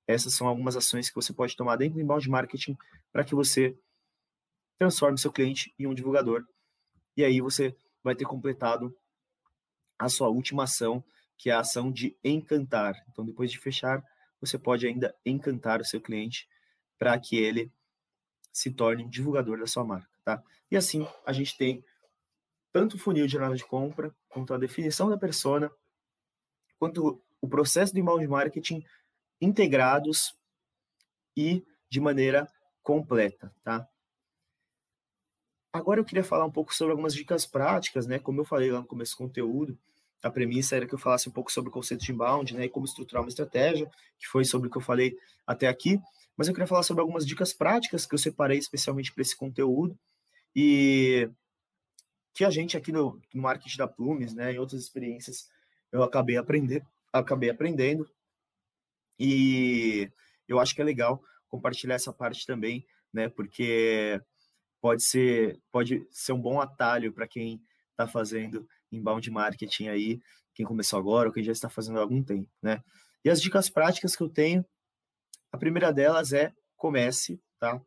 Essas 0.07 0.33
são 0.33 0.47
algumas 0.47 0.75
ações 0.75 1.07
que 1.07 1.15
você 1.15 1.31
pode 1.31 1.55
tomar 1.55 1.75
dentro 1.75 1.95
do 1.95 2.01
inbound 2.01 2.27
marketing 2.27 2.75
para 3.11 3.23
que 3.23 3.35
você 3.35 3.77
transforme 4.79 5.17
seu 5.17 5.31
cliente 5.31 5.73
em 5.77 5.85
um 5.85 5.93
divulgador. 5.93 6.43
E 7.15 7.23
aí 7.23 7.41
você 7.41 7.75
vai 8.03 8.15
ter 8.15 8.25
completado 8.25 8.95
a 9.97 10.09
sua 10.09 10.29
última 10.29 10.63
ação, 10.63 11.03
que 11.37 11.49
é 11.49 11.53
a 11.53 11.59
ação 11.59 11.91
de 11.91 12.17
encantar. 12.23 12.95
Então, 13.09 13.25
depois 13.25 13.51
de 13.51 13.59
fechar, 13.59 14.03
você 14.39 14.57
pode 14.57 14.85
ainda 14.85 15.15
encantar 15.25 15.81
o 15.81 15.85
seu 15.85 16.01
cliente 16.01 16.47
para 16.97 17.17
que 17.19 17.37
ele 17.37 17.71
se 18.51 18.71
torne 18.71 19.03
um 19.03 19.09
divulgador 19.09 19.59
da 19.59 19.67
sua 19.67 19.83
marca, 19.83 20.09
tá? 20.23 20.41
E 20.71 20.77
assim, 20.77 21.07
a 21.25 21.33
gente 21.33 21.57
tem 21.57 21.83
tanto 22.71 22.95
o 22.95 22.99
funil 22.99 23.25
de 23.25 23.33
jornada 23.33 23.55
de 23.55 23.65
compra, 23.65 24.13
quanto 24.29 24.53
a 24.53 24.57
definição 24.57 25.09
da 25.09 25.17
persona, 25.17 25.71
quanto 26.77 27.21
o 27.41 27.47
processo 27.47 27.93
do 27.93 27.99
inbound 27.99 28.27
marketing 28.27 28.83
integrados 29.39 30.35
e 31.35 31.65
de 31.89 31.99
maneira 31.99 32.47
completa, 32.81 33.53
tá? 33.63 33.87
Agora 35.75 35.99
eu 35.99 36.05
queria 36.05 36.23
falar 36.23 36.45
um 36.45 36.51
pouco 36.51 36.73
sobre 36.73 36.91
algumas 36.91 37.13
dicas 37.13 37.45
práticas, 37.45 38.07
né? 38.07 38.17
Como 38.17 38.39
eu 38.39 38.45
falei 38.45 38.71
lá 38.71 38.79
no 38.79 38.87
começo 38.87 39.13
do 39.13 39.17
conteúdo, 39.17 39.77
a 40.23 40.29
premissa 40.31 40.77
era 40.77 40.87
que 40.87 40.95
eu 40.95 40.97
falasse 40.97 41.27
um 41.27 41.33
pouco 41.33 41.51
sobre 41.51 41.69
o 41.69 41.73
conceito 41.73 42.05
de 42.05 42.13
inbound, 42.13 42.53
né, 42.53 42.63
e 42.63 42.69
como 42.69 42.85
estruturar 42.85 43.21
uma 43.21 43.27
estratégia, 43.27 43.85
que 44.17 44.25
foi 44.25 44.45
sobre 44.45 44.69
o 44.69 44.71
que 44.71 44.77
eu 44.77 44.81
falei 44.81 45.17
até 45.45 45.67
aqui, 45.67 45.99
mas 46.37 46.47
eu 46.47 46.53
queria 46.53 46.65
falar 46.65 46.83
sobre 46.83 47.01
algumas 47.01 47.25
dicas 47.27 47.51
práticas 47.51 48.05
que 48.05 48.15
eu 48.15 48.17
separei 48.17 48.57
especialmente 48.57 49.11
para 49.11 49.21
esse 49.21 49.35
conteúdo 49.35 49.99
e 50.55 51.29
que 52.33 52.45
a 52.45 52.49
gente 52.49 52.77
aqui 52.77 52.93
no, 52.93 53.19
no 53.33 53.41
marketing 53.41 53.77
da 53.77 53.87
Plumes, 53.87 54.33
né, 54.33 54.53
em 54.53 54.57
outras 54.57 54.81
experiências, 54.81 55.49
eu 55.91 56.01
acabei 56.03 56.37
aprender, 56.37 56.85
acabei 57.11 57.49
aprendendo 57.49 58.09
e 59.19 60.09
eu 60.47 60.57
acho 60.57 60.73
que 60.73 60.79
é 60.79 60.85
legal 60.85 61.21
compartilhar 61.49 61.95
essa 61.95 62.13
parte 62.13 62.47
também, 62.47 62.87
né? 63.13 63.27
Porque 63.27 64.21
pode 64.85 65.01
ser, 65.01 65.59
pode 65.71 66.07
ser 66.11 66.31
um 66.31 66.39
bom 66.39 66.61
atalho 66.61 67.11
para 67.11 67.27
quem 67.27 67.59
está 67.89 68.07
fazendo 68.07 68.67
inbound 68.91 69.31
marketing 69.31 69.87
aí, 69.87 70.19
quem 70.53 70.63
começou 70.63 70.99
agora 70.99 71.27
ou 71.27 71.33
quem 71.33 71.43
já 71.43 71.51
está 71.51 71.67
fazendo 71.67 71.97
há 71.97 72.03
algum 72.03 72.21
tempo, 72.21 72.47
né? 72.61 72.83
E 73.23 73.29
as 73.31 73.41
dicas 73.41 73.67
práticas 73.67 74.15
que 74.15 74.21
eu 74.21 74.29
tenho, 74.29 74.63
a 75.51 75.57
primeira 75.57 75.91
delas 75.91 76.33
é 76.33 76.53
comece, 76.75 77.41
tá? 77.59 77.81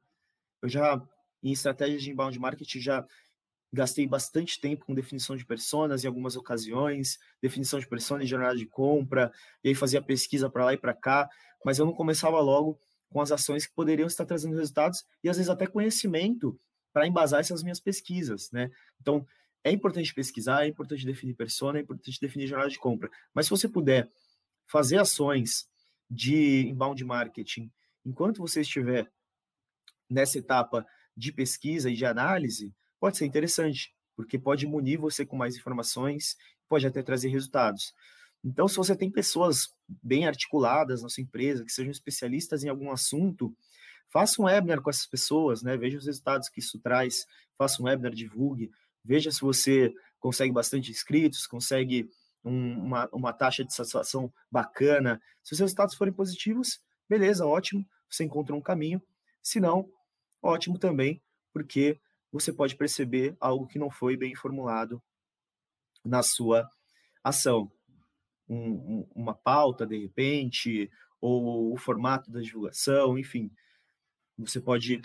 Eu 0.61 0.69
já, 0.69 1.01
em 1.41 1.53
estratégias 1.53 2.03
de 2.03 2.11
inbound 2.11 2.37
marketing, 2.37 2.81
já 2.81 3.07
gastei 3.73 4.05
bastante 4.05 4.61
tempo 4.61 4.85
com 4.85 4.93
definição 4.93 5.37
de 5.37 5.47
personas 5.47 6.03
em 6.03 6.09
algumas 6.09 6.35
ocasiões, 6.35 7.17
definição 7.41 7.79
de 7.79 7.87
persona 7.87 8.25
em 8.25 8.27
jornada 8.27 8.57
de 8.57 8.67
compra, 8.67 9.31
e 9.63 9.69
aí 9.69 9.75
fazia 9.77 10.03
pesquisa 10.03 10.51
para 10.51 10.65
lá 10.65 10.75
e 10.75 10.77
para 10.77 10.95
cá, 10.95 11.29
mas 11.65 11.79
eu 11.79 11.87
não 11.87 11.93
começava 11.93 12.41
logo 12.41 12.77
com 13.09 13.21
as 13.21 13.31
ações 13.31 13.69
que 13.69 13.73
poderiam 13.73 14.09
estar 14.09 14.27
trazendo 14.27 14.57
resultados 14.57 15.05
e 15.23 15.29
às 15.29 15.37
vezes 15.37 15.49
até 15.49 15.65
conhecimento 15.65 16.59
para 16.99 17.07
embasar 17.07 17.39
essas 17.39 17.63
minhas 17.63 17.79
pesquisas, 17.79 18.51
né? 18.51 18.73
Então, 19.01 19.25
é 19.63 19.71
importante 19.71 20.13
pesquisar, 20.13 20.65
é 20.65 20.67
importante 20.67 21.07
definir 21.07 21.35
persona, 21.35 21.79
é 21.79 21.83
importante 21.83 22.19
definir 22.21 22.49
jornada 22.49 22.69
de 22.69 22.77
compra, 22.77 23.09
mas 23.33 23.47
se 23.47 23.51
você 23.51 23.69
puder 23.69 24.11
fazer 24.67 24.99
ações 24.99 25.69
de 26.11 26.67
inbound 26.67 27.05
marketing 27.05 27.71
enquanto 28.05 28.39
você 28.39 28.63
estiver 28.63 29.09
nessa 30.11 30.39
etapa 30.39 30.85
de 31.17 31.31
pesquisa 31.31 31.89
e 31.89 31.95
de 31.95 32.05
análise, 32.05 32.75
pode 32.99 33.17
ser 33.17 33.27
interessante, 33.27 33.95
porque 34.17 34.37
pode 34.37 34.67
munir 34.67 34.99
você 34.99 35.25
com 35.25 35.37
mais 35.37 35.55
informações, 35.57 36.37
pode 36.69 36.85
até 36.85 37.01
trazer 37.01 37.29
resultados. 37.29 37.95
Então, 38.43 38.67
se 38.67 38.75
você 38.75 38.97
tem 38.97 39.09
pessoas 39.09 39.73
bem 40.03 40.27
articuladas 40.27 41.01
na 41.01 41.09
sua 41.09 41.23
empresa, 41.23 41.65
que 41.65 41.71
sejam 41.71 41.93
especialistas 41.93 42.65
em 42.65 42.69
algum 42.69 42.91
assunto, 42.91 43.55
faça 44.11 44.41
um 44.41 44.47
webinar 44.47 44.81
com 44.81 44.91
essas 44.91 45.07
pessoas, 45.07 45.63
né? 45.63 45.77
Veja 45.77 45.99
os 45.99 46.07
resultados 46.07 46.49
que 46.49 46.61
isso 46.61 46.79
traz, 46.79 47.27
faça 47.57 47.83
um 47.83 47.87
webinar, 47.87 48.13
divulgue, 48.13 48.71
veja 49.05 49.31
se 49.31 49.41
você 49.41 49.93
consegue 50.19 50.53
bastante 50.53 50.91
inscritos, 50.91 51.47
consegue 51.47 52.09
um, 52.45 52.79
uma, 52.87 53.09
uma 53.13 53.33
taxa 53.33 53.65
de 53.65 53.75
satisfação 53.75 54.33
bacana. 54.51 55.21
Se 55.43 55.53
os 55.53 55.61
resultados 55.61 55.95
forem 55.95 56.13
positivos, 56.13 56.81
beleza, 57.09 57.47
ótimo, 57.47 57.87
você 58.09 58.25
encontra 58.25 58.55
um 58.55 58.61
caminho. 58.61 59.03
Se 59.43 59.61
não, 59.61 59.91
ótimo 60.43 60.79
também, 60.79 61.23
porque 61.53 62.01
você 62.33 62.53
pode 62.53 62.77
perceber 62.77 63.37
algo 63.41 63.67
que 63.67 63.79
não 63.79 63.91
foi 63.91 64.17
bem 64.17 64.35
formulado 64.35 65.03
na 66.05 66.23
sua 66.23 66.69
ação. 67.23 67.71
Um, 68.49 68.71
um, 68.71 69.09
uma 69.15 69.35
pauta, 69.35 69.87
de 69.87 69.99
repente, 69.99 70.91
ou 71.21 71.73
o 71.73 71.77
formato 71.77 72.31
da 72.31 72.41
divulgação, 72.41 73.19
enfim. 73.19 73.51
Você 74.39 74.61
pode 74.61 75.01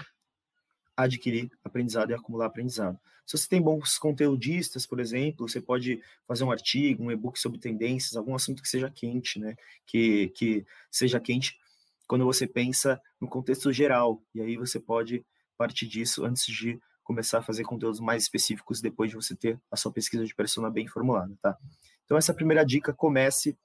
adquirir 0.96 1.52
aprendizado 1.64 2.12
e 2.12 2.14
acumular 2.14 2.46
aprendizado. 2.46 3.00
Se 3.26 3.38
você 3.38 3.48
tem 3.48 3.62
bons 3.62 3.98
conteudistas, 3.98 4.86
por 4.86 5.00
exemplo, 5.00 5.48
você 5.48 5.62
pode 5.62 6.02
fazer 6.28 6.44
um 6.44 6.52
artigo, 6.52 7.04
um 7.04 7.12
e-book 7.12 7.40
sobre 7.40 7.58
tendências, 7.58 8.16
algum 8.16 8.36
assunto 8.36 8.62
que 8.62 8.68
seja 8.68 8.90
quente, 8.90 9.40
né? 9.40 9.56
Que, 9.86 10.28
que 10.30 10.66
seja 10.92 11.20
quente 11.20 11.58
quando 12.06 12.26
você 12.26 12.46
pensa 12.46 13.02
no 13.20 13.28
contexto 13.28 13.72
geral. 13.72 14.22
E 14.36 14.42
aí 14.42 14.58
você 14.58 14.80
pode 14.80 15.26
partir 15.58 15.88
disso 15.88 16.26
antes 16.26 16.46
de 16.46 16.80
começar 17.04 17.40
a 17.40 17.44
fazer 17.44 17.64
conteúdos 17.64 18.00
mais 18.00 18.24
específicos 18.24 18.82
depois 18.82 19.10
de 19.10 19.16
você 19.16 19.36
ter 19.36 19.60
a 19.72 19.78
sua 19.78 19.92
pesquisa 19.92 20.26
de 20.26 20.36
persona 20.36 20.70
bem 20.70 20.88
formulada, 20.88 21.34
tá? 21.42 21.58
Então 22.06 22.18
essa 22.18 22.34
primeira 22.34 22.66
dica, 22.66 22.94
comece, 22.94 23.58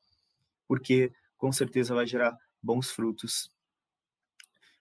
porque 0.66 1.12
com 1.37 1.50
certeza 1.52 1.94
vai 1.94 2.07
gerar 2.07 2.37
bons 2.62 2.90
frutos. 2.90 3.50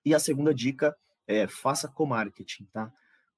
E 0.07 0.15
a 0.15 0.19
segunda 0.19 0.53
dica 0.53 0.95
é 1.27 1.47
faça 1.49 1.85
co-marketing, 1.85 2.63
tá? 2.71 2.89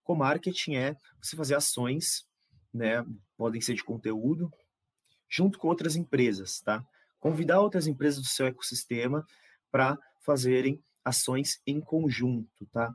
Co-marketing 0.04 0.76
é 0.76 0.96
você 1.20 1.36
fazer 1.36 1.56
ações, 1.56 2.28
né? 2.72 3.04
Podem 3.36 3.60
ser 3.60 3.74
de 3.74 3.84
conteúdo, 3.84 4.52
junto 5.28 5.58
com 5.58 5.68
outras 5.68 5.96
empresas, 5.96 6.60
tá? 6.60 6.86
Convidar 7.20 7.60
outras 7.60 7.88
empresas 7.88 8.22
do 8.22 8.28
seu 8.28 8.46
ecossistema 8.46 9.26
para 9.72 9.98
fazerem 10.22 10.80
ações 11.04 11.60
em 11.66 11.82
conjunto, 11.82 12.68
tá? 12.68 12.94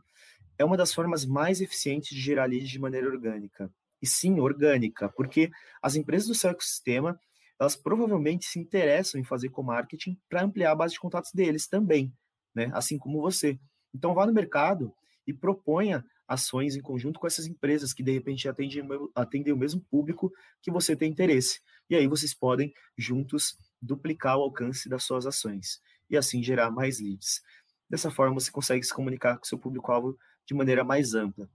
é 0.56 0.64
uma 0.64 0.76
das 0.76 0.94
formas 0.94 1.24
mais 1.24 1.60
eficientes 1.60 2.10
de 2.10 2.20
gerar 2.20 2.46
leads 2.46 2.70
de 2.70 2.78
maneira 2.78 3.08
orgânica. 3.08 3.68
E 4.00 4.06
sim, 4.06 4.38
orgânica, 4.38 5.08
porque 5.08 5.50
as 5.82 5.96
empresas 5.96 6.28
do 6.28 6.34
seu 6.36 6.50
ecossistema, 6.50 7.18
elas 7.58 7.74
provavelmente 7.74 8.46
se 8.46 8.60
interessam 8.60 9.20
em 9.20 9.24
fazer 9.24 9.48
co-marketing 9.48 10.16
para 10.28 10.44
ampliar 10.44 10.72
a 10.72 10.76
base 10.76 10.94
de 10.94 11.00
contatos 11.00 11.32
deles 11.32 11.66
também, 11.66 12.12
né? 12.54 12.70
Assim 12.72 12.98
como 12.98 13.20
você. 13.20 13.58
Então 13.94 14.14
vá 14.14 14.26
no 14.26 14.32
mercado 14.32 14.92
e 15.26 15.32
proponha 15.32 16.04
ações 16.26 16.74
em 16.74 16.80
conjunto 16.80 17.20
com 17.20 17.26
essas 17.26 17.46
empresas 17.46 17.92
que 17.92 18.02
de 18.02 18.12
repente 18.12 18.48
atendem, 18.48 18.82
atendem 19.14 19.52
o 19.52 19.56
mesmo 19.56 19.80
público 19.82 20.32
que 20.62 20.70
você 20.70 20.96
tem 20.96 21.10
interesse. 21.10 21.60
E 21.88 21.94
aí 21.94 22.06
vocês 22.06 22.34
podem 22.34 22.72
juntos 22.96 23.58
duplicar 23.80 24.38
o 24.38 24.42
alcance 24.42 24.88
das 24.88 25.04
suas 25.04 25.26
ações 25.26 25.80
e 26.08 26.16
assim 26.16 26.42
gerar 26.42 26.70
mais 26.70 27.00
leads. 27.00 27.42
Dessa 27.88 28.10
forma 28.10 28.34
você 28.34 28.50
consegue 28.50 28.82
se 28.82 28.94
comunicar 28.94 29.38
com 29.38 29.44
seu 29.44 29.58
público-alvo 29.58 30.18
de 30.46 30.54
maneira 30.54 30.82
mais 30.82 31.14
ampla. 31.14 31.48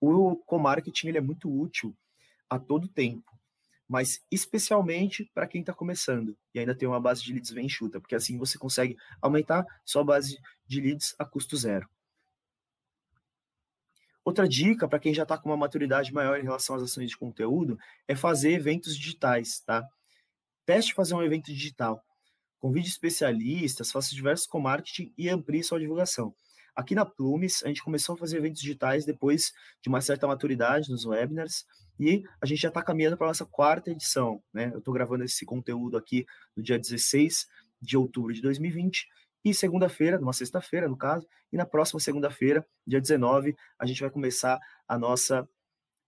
O 0.00 0.36
co-marketing 0.36 1.08
ele 1.08 1.18
é 1.18 1.22
muito 1.22 1.50
útil 1.50 1.96
a 2.48 2.58
todo 2.58 2.88
tempo, 2.88 3.30
mas 3.90 4.24
especialmente 4.30 5.28
para 5.34 5.48
quem 5.48 5.62
está 5.62 5.74
começando 5.74 6.38
e 6.54 6.60
ainda 6.60 6.76
tem 6.76 6.86
uma 6.86 7.00
base 7.00 7.24
de 7.24 7.32
leads 7.32 7.50
bem 7.50 7.66
enxuta, 7.66 8.00
porque 8.00 8.14
assim 8.14 8.38
você 8.38 8.56
consegue 8.56 8.96
aumentar 9.20 9.66
sua 9.84 10.04
base 10.04 10.38
de 10.64 10.80
leads 10.80 11.12
a 11.18 11.24
custo 11.24 11.56
zero. 11.56 11.90
Outra 14.24 14.48
dica 14.48 14.86
para 14.86 15.00
quem 15.00 15.12
já 15.12 15.24
está 15.24 15.36
com 15.36 15.48
uma 15.48 15.56
maturidade 15.56 16.12
maior 16.12 16.38
em 16.38 16.44
relação 16.44 16.76
às 16.76 16.84
ações 16.84 17.10
de 17.10 17.16
conteúdo 17.16 17.76
é 18.06 18.14
fazer 18.14 18.52
eventos 18.52 18.96
digitais, 18.96 19.58
tá? 19.66 19.84
Teste 20.64 20.94
fazer 20.94 21.14
um 21.14 21.22
evento 21.24 21.46
digital. 21.46 22.00
Convide 22.60 22.88
especialistas, 22.88 23.90
faça 23.90 24.14
diversos 24.14 24.46
co-marketing 24.46 25.12
e 25.18 25.28
amplie 25.28 25.64
sua 25.64 25.80
divulgação. 25.80 26.32
Aqui 26.76 26.94
na 26.94 27.04
Plumes, 27.04 27.64
a 27.64 27.66
gente 27.66 27.82
começou 27.82 28.14
a 28.14 28.18
fazer 28.18 28.36
eventos 28.36 28.60
digitais 28.60 29.04
depois 29.04 29.52
de 29.82 29.88
uma 29.88 30.00
certa 30.00 30.28
maturidade 30.28 30.90
nos 30.90 31.04
webinars 31.04 31.64
e 32.00 32.24
a 32.40 32.46
gente 32.46 32.62
já 32.62 32.68
está 32.68 32.82
caminhando 32.82 33.14
para 33.18 33.26
a 33.26 33.28
nossa 33.28 33.44
quarta 33.44 33.90
edição. 33.90 34.42
Né? 34.54 34.70
Eu 34.72 34.78
estou 34.78 34.94
gravando 34.94 35.22
esse 35.22 35.44
conteúdo 35.44 35.98
aqui 35.98 36.24
no 36.56 36.62
dia 36.62 36.78
16 36.78 37.46
de 37.78 37.94
outubro 37.94 38.32
de 38.32 38.40
2020 38.40 39.06
e 39.44 39.52
segunda-feira, 39.52 40.18
numa 40.18 40.32
sexta-feira, 40.32 40.88
no 40.88 40.96
caso, 40.96 41.26
e 41.52 41.58
na 41.58 41.66
próxima 41.66 42.00
segunda-feira, 42.00 42.66
dia 42.86 43.00
19, 43.00 43.54
a 43.78 43.84
gente 43.84 44.00
vai 44.00 44.10
começar 44.10 44.58
a 44.88 44.98
nossa 44.98 45.46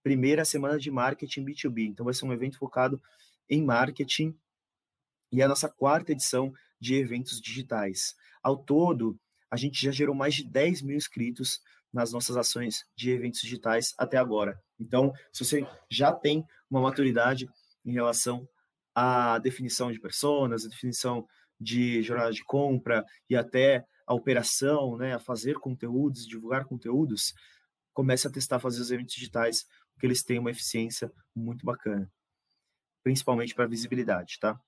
primeira 0.02 0.44
semana 0.46 0.78
de 0.78 0.90
marketing 0.90 1.44
B2B. 1.44 1.88
Então, 1.88 2.04
vai 2.04 2.14
ser 2.14 2.24
um 2.24 2.32
evento 2.32 2.58
focado 2.58 3.00
em 3.48 3.62
marketing 3.62 4.34
e 5.30 5.42
a 5.42 5.48
nossa 5.48 5.68
quarta 5.68 6.12
edição 6.12 6.52
de 6.80 6.94
eventos 6.94 7.40
digitais. 7.40 8.14
Ao 8.42 8.56
todo, 8.56 9.18
a 9.50 9.56
gente 9.56 9.82
já 9.82 9.90
gerou 9.90 10.14
mais 10.14 10.34
de 10.34 10.44
10 10.44 10.82
mil 10.82 10.96
inscritos 10.96 11.60
nas 11.92 12.12
nossas 12.12 12.36
ações 12.36 12.84
de 12.96 13.10
eventos 13.10 13.40
digitais 13.40 13.94
até 13.98 14.16
agora. 14.16 14.60
Então, 14.80 15.12
se 15.32 15.44
você 15.44 15.66
já 15.90 16.12
tem 16.12 16.44
uma 16.70 16.80
maturidade 16.80 17.48
em 17.84 17.92
relação 17.92 18.48
à 18.94 19.38
definição 19.38 19.92
de 19.92 20.00
personas, 20.00 20.64
a 20.64 20.68
definição 20.68 21.26
de 21.60 22.02
jornada 22.02 22.32
de 22.32 22.44
compra 22.44 23.04
e 23.28 23.36
até 23.36 23.84
a 24.06 24.14
operação, 24.14 24.96
né, 24.96 25.14
a 25.14 25.18
fazer 25.18 25.54
conteúdos, 25.54 26.26
divulgar 26.26 26.64
conteúdos, 26.64 27.34
comece 27.92 28.26
a 28.26 28.30
testar 28.30 28.58
fazer 28.58 28.80
os 28.80 28.90
eventos 28.90 29.14
digitais, 29.14 29.66
porque 29.92 30.06
eles 30.06 30.22
têm 30.22 30.38
uma 30.38 30.50
eficiência 30.50 31.12
muito 31.34 31.64
bacana, 31.64 32.10
principalmente 33.02 33.54
para 33.54 33.66
visibilidade, 33.66 34.38
tá? 34.40 34.58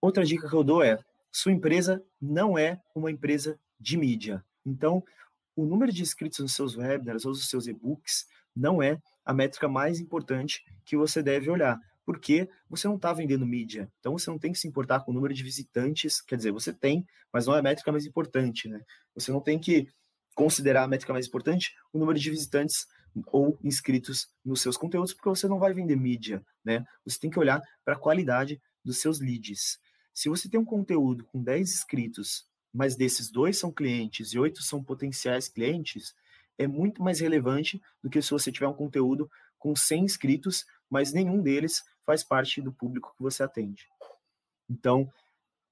Outra 0.00 0.24
dica 0.24 0.48
que 0.48 0.54
eu 0.54 0.64
dou 0.64 0.82
é: 0.82 1.02
sua 1.32 1.52
empresa 1.52 2.04
não 2.20 2.58
é 2.58 2.80
uma 2.94 3.10
empresa 3.10 3.58
de 3.78 3.96
mídia. 3.96 4.44
Então, 4.66 5.02
o 5.54 5.64
número 5.64 5.92
de 5.92 6.02
inscritos 6.02 6.40
nos 6.40 6.52
seus 6.52 6.76
webinars 6.76 7.24
ou 7.24 7.30
nos 7.30 7.48
seus 7.48 7.66
e-books 7.66 8.26
não 8.54 8.82
é 8.82 9.00
a 9.24 9.32
métrica 9.32 9.68
mais 9.68 10.00
importante 10.00 10.62
que 10.84 10.96
você 10.96 11.22
deve 11.22 11.48
olhar, 11.50 11.78
porque 12.04 12.48
você 12.68 12.86
não 12.86 12.96
está 12.96 13.12
vendendo 13.12 13.46
mídia. 13.46 13.90
Então, 14.00 14.12
você 14.12 14.30
não 14.30 14.38
tem 14.38 14.52
que 14.52 14.58
se 14.58 14.68
importar 14.68 15.00
com 15.00 15.10
o 15.10 15.14
número 15.14 15.32
de 15.32 15.42
visitantes. 15.42 16.20
Quer 16.20 16.36
dizer, 16.36 16.52
você 16.52 16.72
tem, 16.72 17.06
mas 17.32 17.46
não 17.46 17.54
é 17.54 17.60
a 17.60 17.62
métrica 17.62 17.90
mais 17.90 18.04
importante, 18.04 18.68
né? 18.68 18.80
Você 19.14 19.32
não 19.32 19.40
tem 19.40 19.58
que 19.58 19.88
considerar 20.34 20.84
a 20.84 20.88
métrica 20.88 21.12
mais 21.12 21.26
importante 21.26 21.74
o 21.92 21.98
número 21.98 22.18
de 22.18 22.30
visitantes 22.30 22.86
ou 23.28 23.58
inscritos 23.64 24.28
nos 24.44 24.60
seus 24.60 24.76
conteúdos, 24.76 25.14
porque 25.14 25.28
você 25.28 25.48
não 25.48 25.58
vai 25.58 25.72
vender 25.72 25.96
mídia, 25.96 26.44
né? 26.64 26.84
Você 27.04 27.18
tem 27.18 27.30
que 27.30 27.38
olhar 27.38 27.62
para 27.84 27.94
a 27.94 27.98
qualidade 27.98 28.60
dos 28.84 29.00
seus 29.00 29.20
leads. 29.20 29.78
Se 30.12 30.28
você 30.28 30.48
tem 30.48 30.60
um 30.60 30.64
conteúdo 30.64 31.24
com 31.24 31.42
10 31.42 31.72
inscritos, 31.72 32.46
mas 32.76 32.94
desses 32.94 33.30
dois 33.30 33.56
são 33.56 33.72
clientes 33.72 34.34
e 34.34 34.38
oito 34.38 34.62
são 34.62 34.84
potenciais 34.84 35.48
clientes, 35.48 36.14
é 36.58 36.66
muito 36.66 37.02
mais 37.02 37.20
relevante 37.20 37.82
do 38.02 38.10
que 38.10 38.20
se 38.20 38.30
você 38.30 38.52
tiver 38.52 38.68
um 38.68 38.74
conteúdo 38.74 39.30
com 39.58 39.74
100 39.74 40.04
inscritos, 40.04 40.66
mas 40.90 41.10
nenhum 41.10 41.40
deles 41.40 41.82
faz 42.04 42.22
parte 42.22 42.60
do 42.60 42.70
público 42.70 43.14
que 43.16 43.22
você 43.22 43.42
atende. 43.42 43.88
Então, 44.68 45.10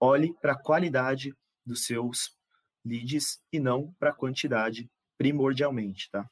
olhe 0.01 0.33
para 0.41 0.53
a 0.53 0.59
qualidade 0.59 1.37
dos 1.65 1.85
seus 1.85 2.35
leads 2.83 3.39
e 3.53 3.61
não 3.61 3.93
para 3.99 4.09
a 4.09 4.15
quantidade 4.15 4.91
primordialmente, 5.19 6.11
tá? 6.11 6.29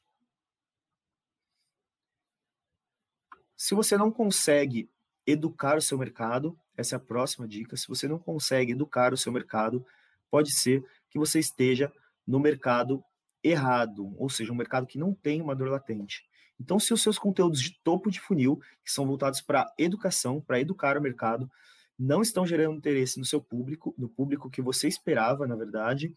Se 3.54 3.74
você 3.74 3.98
não 3.98 4.10
consegue 4.10 4.90
educar 5.26 5.76
o 5.76 5.82
seu 5.82 5.98
mercado, 5.98 6.58
essa 6.74 6.94
é 6.94 6.96
a 6.96 7.00
próxima 7.00 7.46
dica. 7.46 7.76
Se 7.76 7.86
você 7.86 8.08
não 8.08 8.18
consegue 8.18 8.72
educar 8.72 9.12
o 9.12 9.18
seu 9.18 9.30
mercado, 9.30 9.86
pode 10.32 10.50
ser 10.50 10.82
que 11.10 11.18
você 11.18 11.38
esteja 11.38 11.92
no 12.26 12.40
mercado 12.40 13.04
errado, 13.44 14.14
ou 14.16 14.30
seja, 14.30 14.50
um 14.50 14.56
mercado 14.56 14.86
que 14.86 14.98
não 14.98 15.12
tem 15.14 15.42
uma 15.42 15.54
dor 15.54 15.68
latente. 15.68 16.22
Então, 16.58 16.78
se 16.78 16.94
os 16.94 17.02
seus 17.02 17.18
conteúdos 17.18 17.60
de 17.60 17.76
topo 17.84 18.10
de 18.10 18.18
funil, 18.18 18.58
que 18.82 18.90
são 18.90 19.06
voltados 19.06 19.42
para 19.42 19.70
educação, 19.76 20.40
para 20.40 20.58
educar 20.58 20.96
o 20.96 21.02
mercado, 21.02 21.50
não 21.98 22.22
estão 22.22 22.46
gerando 22.46 22.78
interesse 22.78 23.18
no 23.18 23.26
seu 23.26 23.42
público, 23.42 23.94
no 23.98 24.08
público 24.08 24.48
que 24.48 24.62
você 24.62 24.88
esperava, 24.88 25.46
na 25.46 25.54
verdade, 25.54 26.14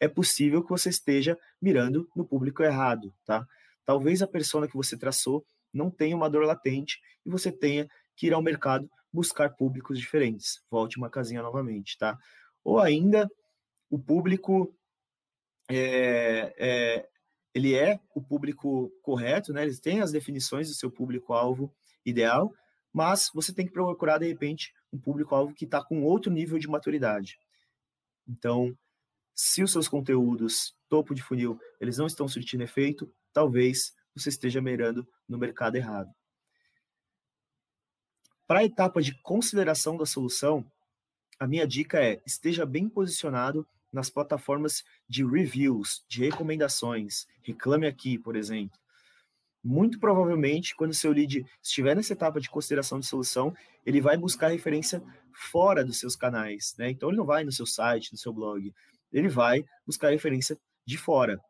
é 0.00 0.08
possível 0.08 0.62
que 0.62 0.70
você 0.70 0.88
esteja 0.88 1.36
mirando 1.60 2.08
no 2.16 2.24
público 2.24 2.62
errado, 2.62 3.12
tá? 3.26 3.46
Talvez 3.84 4.22
a 4.22 4.26
persona 4.26 4.66
que 4.66 4.76
você 4.76 4.96
traçou 4.96 5.44
não 5.74 5.90
tenha 5.90 6.16
uma 6.16 6.30
dor 6.30 6.46
latente 6.46 6.98
e 7.26 7.30
você 7.30 7.52
tenha 7.52 7.86
que 8.16 8.28
ir 8.28 8.32
ao 8.32 8.42
mercado 8.42 8.88
buscar 9.12 9.50
públicos 9.50 9.98
diferentes. 9.98 10.60
Volte 10.70 10.96
uma 10.96 11.10
casinha 11.10 11.42
novamente, 11.42 11.98
tá? 11.98 12.16
Ou 12.64 12.78
ainda, 12.78 13.28
o 13.90 13.98
público 13.98 14.74
é, 15.70 16.54
é, 16.58 17.08
ele 17.54 17.74
é 17.74 18.00
o 18.14 18.22
público 18.22 18.90
correto, 19.02 19.52
né? 19.52 19.62
Eles 19.62 19.80
têm 19.80 20.00
as 20.00 20.12
definições 20.12 20.68
do 20.68 20.74
seu 20.74 20.90
público-alvo 20.90 21.74
ideal, 22.04 22.52
mas 22.92 23.30
você 23.34 23.52
tem 23.52 23.66
que 23.66 23.72
procurar, 23.72 24.18
de 24.18 24.26
repente, 24.26 24.72
um 24.92 24.98
público-alvo 24.98 25.54
que 25.54 25.64
está 25.64 25.82
com 25.84 26.02
outro 26.04 26.32
nível 26.32 26.58
de 26.58 26.68
maturidade. 26.68 27.38
Então, 28.26 28.76
se 29.34 29.62
os 29.62 29.72
seus 29.72 29.88
conteúdos 29.88 30.74
topo 30.88 31.14
de 31.14 31.22
funil 31.22 31.60
eles 31.80 31.98
não 31.98 32.06
estão 32.06 32.26
surtindo 32.26 32.64
efeito, 32.64 33.12
talvez 33.32 33.94
você 34.14 34.30
esteja 34.30 34.60
mirando 34.60 35.06
no 35.28 35.38
mercado 35.38 35.76
errado. 35.76 36.10
Para 38.46 38.60
a 38.60 38.64
etapa 38.64 39.02
de 39.02 39.14
consideração 39.22 39.96
da 39.96 40.06
solução, 40.06 40.64
a 41.38 41.46
minha 41.46 41.66
dica 41.66 42.02
é 42.02 42.20
esteja 42.26 42.64
bem 42.64 42.88
posicionado 42.88 43.66
nas 43.92 44.10
plataformas 44.10 44.84
de 45.08 45.24
reviews, 45.24 46.04
de 46.08 46.24
recomendações. 46.24 47.26
Reclame 47.42 47.86
aqui, 47.86 48.18
por 48.18 48.36
exemplo. 48.36 48.78
Muito 49.64 49.98
provavelmente, 49.98 50.74
quando 50.74 50.94
seu 50.94 51.12
lead 51.12 51.44
estiver 51.62 51.96
nessa 51.96 52.12
etapa 52.12 52.40
de 52.40 52.48
consideração 52.48 53.00
de 53.00 53.06
solução, 53.06 53.54
ele 53.84 54.00
vai 54.00 54.16
buscar 54.16 54.48
referência 54.48 55.02
fora 55.32 55.84
dos 55.84 55.98
seus 55.98 56.14
canais, 56.14 56.74
né? 56.78 56.90
Então 56.90 57.08
ele 57.08 57.18
não 57.18 57.26
vai 57.26 57.44
no 57.44 57.52
seu 57.52 57.66
site, 57.66 58.12
no 58.12 58.18
seu 58.18 58.32
blog 58.32 58.72
ele 59.12 59.28
vai 59.28 59.64
buscar 59.86 60.10
referência 60.10 60.58
de 60.84 60.96
fora. 60.96 61.40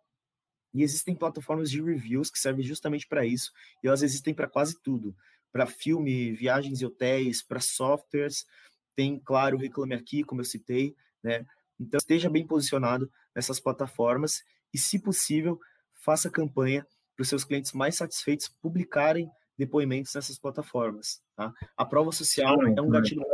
E 0.72 0.82
existem 0.82 1.14
plataformas 1.14 1.70
de 1.70 1.82
reviews 1.82 2.30
que 2.30 2.38
servem 2.38 2.64
justamente 2.64 3.06
para 3.06 3.24
isso, 3.24 3.52
e 3.82 3.88
elas 3.88 4.02
existem 4.02 4.34
para 4.34 4.48
quase 4.48 4.80
tudo. 4.82 5.14
Para 5.50 5.66
filme, 5.66 6.32
viagens 6.32 6.80
e 6.80 6.86
hotéis, 6.86 7.42
para 7.42 7.60
softwares, 7.60 8.46
tem, 8.94 9.18
claro, 9.18 9.56
Reclame 9.56 9.94
Aqui, 9.94 10.22
como 10.22 10.40
eu 10.40 10.44
citei, 10.44 10.94
né? 11.22 11.46
Então, 11.78 11.98
esteja 11.98 12.28
bem 12.28 12.46
posicionado 12.46 13.10
nessas 13.34 13.60
plataformas 13.60 14.42
e, 14.72 14.78
se 14.78 14.98
possível, 14.98 15.60
faça 15.92 16.30
campanha 16.30 16.86
para 17.14 17.22
os 17.22 17.28
seus 17.28 17.44
clientes 17.44 17.72
mais 17.72 17.96
satisfeitos 17.96 18.48
publicarem 18.48 19.30
depoimentos 19.56 20.14
nessas 20.14 20.38
plataformas. 20.38 21.22
Tá? 21.34 21.52
A 21.76 21.84
prova 21.84 22.12
social 22.12 22.62
é 22.62 22.80
um 22.80 22.88
gatilho. 22.88 23.24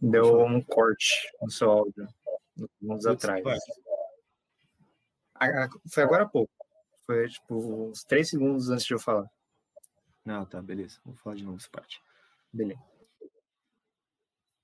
Deu 0.00 0.44
um 0.44 0.62
corte 0.62 1.30
no 1.40 1.50
seu 1.50 1.70
áudio 1.70 2.08
uns 2.82 3.06
atrás. 3.06 3.42
Foi 5.92 6.02
agora 6.02 6.24
há 6.24 6.28
pouco. 6.28 6.52
Foi 7.04 7.28
tipo 7.28 7.88
uns 7.88 8.04
três 8.04 8.28
segundos 8.28 8.68
antes 8.68 8.86
de 8.86 8.94
eu 8.94 8.98
falar. 8.98 9.30
Não, 10.24 10.44
tá, 10.44 10.60
beleza. 10.60 10.98
Vou 11.04 11.14
falar 11.16 11.36
de 11.36 11.44
novo 11.44 11.56
essa 11.56 11.68
parte. 11.70 12.00
Beleza. 12.52 12.80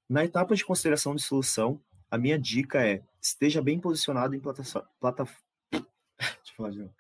Na 0.09 0.25
etapa 0.25 0.55
de 0.55 0.65
consideração 0.65 1.15
de 1.15 1.23
solução, 1.23 1.81
a 2.13 2.19
minha 2.19 2.39
dica 2.39 2.87
é 2.87 3.03
esteja 3.19 3.63
bem 3.63 3.81
posicionado 3.81 4.37
em 4.37 4.39
plataforma. 4.39 4.87
Plata... 5.01 5.27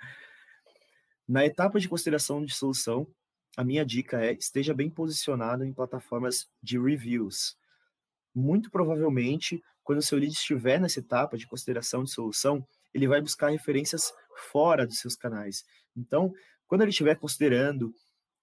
Na 1.28 1.44
etapa 1.44 1.78
de 1.78 1.86
consideração 1.86 2.42
de 2.42 2.54
solução, 2.54 3.06
a 3.54 3.62
minha 3.62 3.84
dica 3.84 4.24
é 4.24 4.32
esteja 4.32 4.72
bem 4.72 4.88
posicionado 4.88 5.66
em 5.66 5.72
plataformas 5.74 6.48
de 6.62 6.80
reviews. 6.80 7.58
Muito 8.34 8.70
provavelmente 8.70 9.62
quando 9.84 9.98
o 9.98 10.02
seu 10.02 10.16
lead 10.16 10.32
estiver 10.32 10.80
nessa 10.80 11.00
etapa 11.00 11.36
de 11.36 11.46
consideração 11.46 12.04
de 12.04 12.10
solução, 12.10 12.66
ele 12.94 13.06
vai 13.06 13.20
buscar 13.20 13.50
referências 13.50 14.14
fora 14.50 14.86
dos 14.86 14.98
seus 14.98 15.14
canais. 15.14 15.62
Então, 15.94 16.32
quando 16.66 16.80
ele 16.80 16.90
estiver 16.90 17.16
considerando 17.16 17.94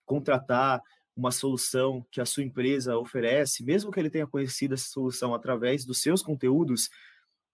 contratar 0.06 0.84
uma 1.20 1.32
solução 1.32 2.06
que 2.10 2.22
a 2.22 2.26
sua 2.26 2.44
empresa 2.44 2.98
oferece, 2.98 3.62
mesmo 3.62 3.92
que 3.92 4.00
ele 4.00 4.10
tenha 4.10 4.26
conhecido 4.26 4.74
essa 4.74 4.88
solução 4.88 5.34
através 5.34 5.84
dos 5.84 6.02
seus 6.02 6.22
conteúdos, 6.22 6.90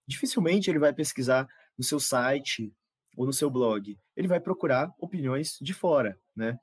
dificilmente 0.08 0.70
ele 0.70 0.78
vai 0.78 0.94
pesquisar 0.94 1.48
no 1.76 1.84
seu 1.84 2.00
site 2.00 2.72
ou 3.18 3.26
no 3.26 3.34
seu 3.34 3.50
blog. 3.50 3.98
Ele 4.16 4.28
vai 4.28 4.40
procurar 4.40 4.94
opiniões 5.00 5.58
de 5.60 5.74
fora, 5.74 6.16
né? 6.36 6.60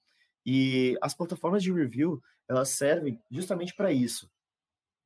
E 0.46 0.96
as 1.02 1.12
plataformas 1.12 1.62
de 1.62 1.72
review, 1.72 2.22
elas 2.48 2.68
servem 2.68 3.20
justamente 3.28 3.74
para 3.74 3.92
isso. 3.92 4.30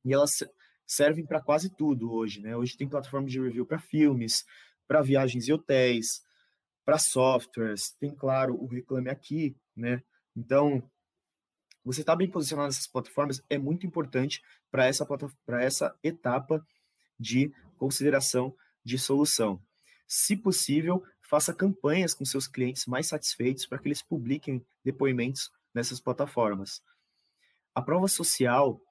E 0.05 0.13
elas 0.13 0.43
servem 0.85 1.25
para 1.25 1.41
quase 1.41 1.75
tudo 1.75 2.13
hoje, 2.13 2.41
né? 2.41 2.55
Hoje 2.55 2.77
tem 2.77 2.87
plataformas 2.87 3.31
de 3.31 3.41
review 3.41 3.65
para 3.65 3.79
filmes, 3.79 4.45
para 4.87 5.01
viagens 5.01 5.47
e 5.47 5.53
hotéis, 5.53 6.21
para 6.85 6.99
softwares, 6.99 7.91
tem 7.99 8.13
claro 8.13 8.55
o 8.55 8.67
Reclame 8.67 9.09
Aqui, 9.09 9.57
né? 9.75 10.03
Então, 10.35 10.87
você 11.87 12.01
está 12.01 12.15
bem 12.15 12.29
posicionado 12.29 12.67
nessas 12.67 12.87
plataformas 12.87 13.41
é 13.49 13.57
muito 13.57 13.85
importante 13.85 14.41
para 14.69 14.85
essa 14.85 15.07
essa 15.59 15.95
etapa 16.03 16.65
de 17.19 17.51
consideração 17.77 18.55
de 18.83 18.99
solução. 18.99 19.61
Se 20.07 20.35
possível, 20.35 21.03
faça 21.21 21.53
campanhas 21.53 22.13
com 22.13 22.23
seus 22.23 22.47
clientes 22.47 22.85
mais 22.85 23.07
satisfeitos 23.07 23.65
para 23.65 23.79
que 23.79 23.87
eles 23.87 24.01
publiquem 24.01 24.63
depoimentos 24.83 25.51
nessas 25.73 25.99
plataformas. 25.99 26.81
A 27.73 27.81
prova 27.81 28.07
social 28.07 28.81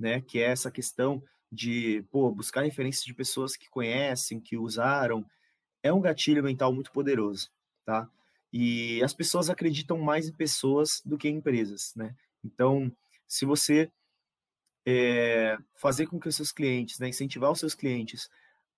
né? 0.00 0.22
Que 0.22 0.40
é 0.40 0.46
essa 0.46 0.70
questão 0.70 1.22
de 1.52 2.02
pô, 2.10 2.30
buscar 2.32 2.62
referências 2.62 3.04
de 3.04 3.12
pessoas 3.12 3.54
que 3.54 3.68
conhecem, 3.68 4.40
que 4.40 4.56
usaram, 4.56 5.26
é 5.82 5.92
um 5.92 6.00
gatilho 6.00 6.42
mental 6.42 6.72
muito 6.72 6.90
poderoso, 6.90 7.50
tá? 7.84 8.08
E 8.52 9.02
as 9.02 9.14
pessoas 9.14 9.48
acreditam 9.48 9.98
mais 9.98 10.28
em 10.28 10.32
pessoas 10.32 11.00
do 11.04 11.16
que 11.16 11.28
em 11.28 11.36
empresas, 11.36 11.92
né? 11.94 12.14
Então, 12.44 12.90
se 13.28 13.44
você 13.44 13.90
é, 14.86 15.56
fazer 15.74 16.06
com 16.06 16.18
que 16.18 16.28
os 16.28 16.36
seus 16.36 16.50
clientes, 16.50 16.98
né, 16.98 17.08
incentivar 17.08 17.50
os 17.50 17.60
seus 17.60 17.74
clientes 17.74 18.28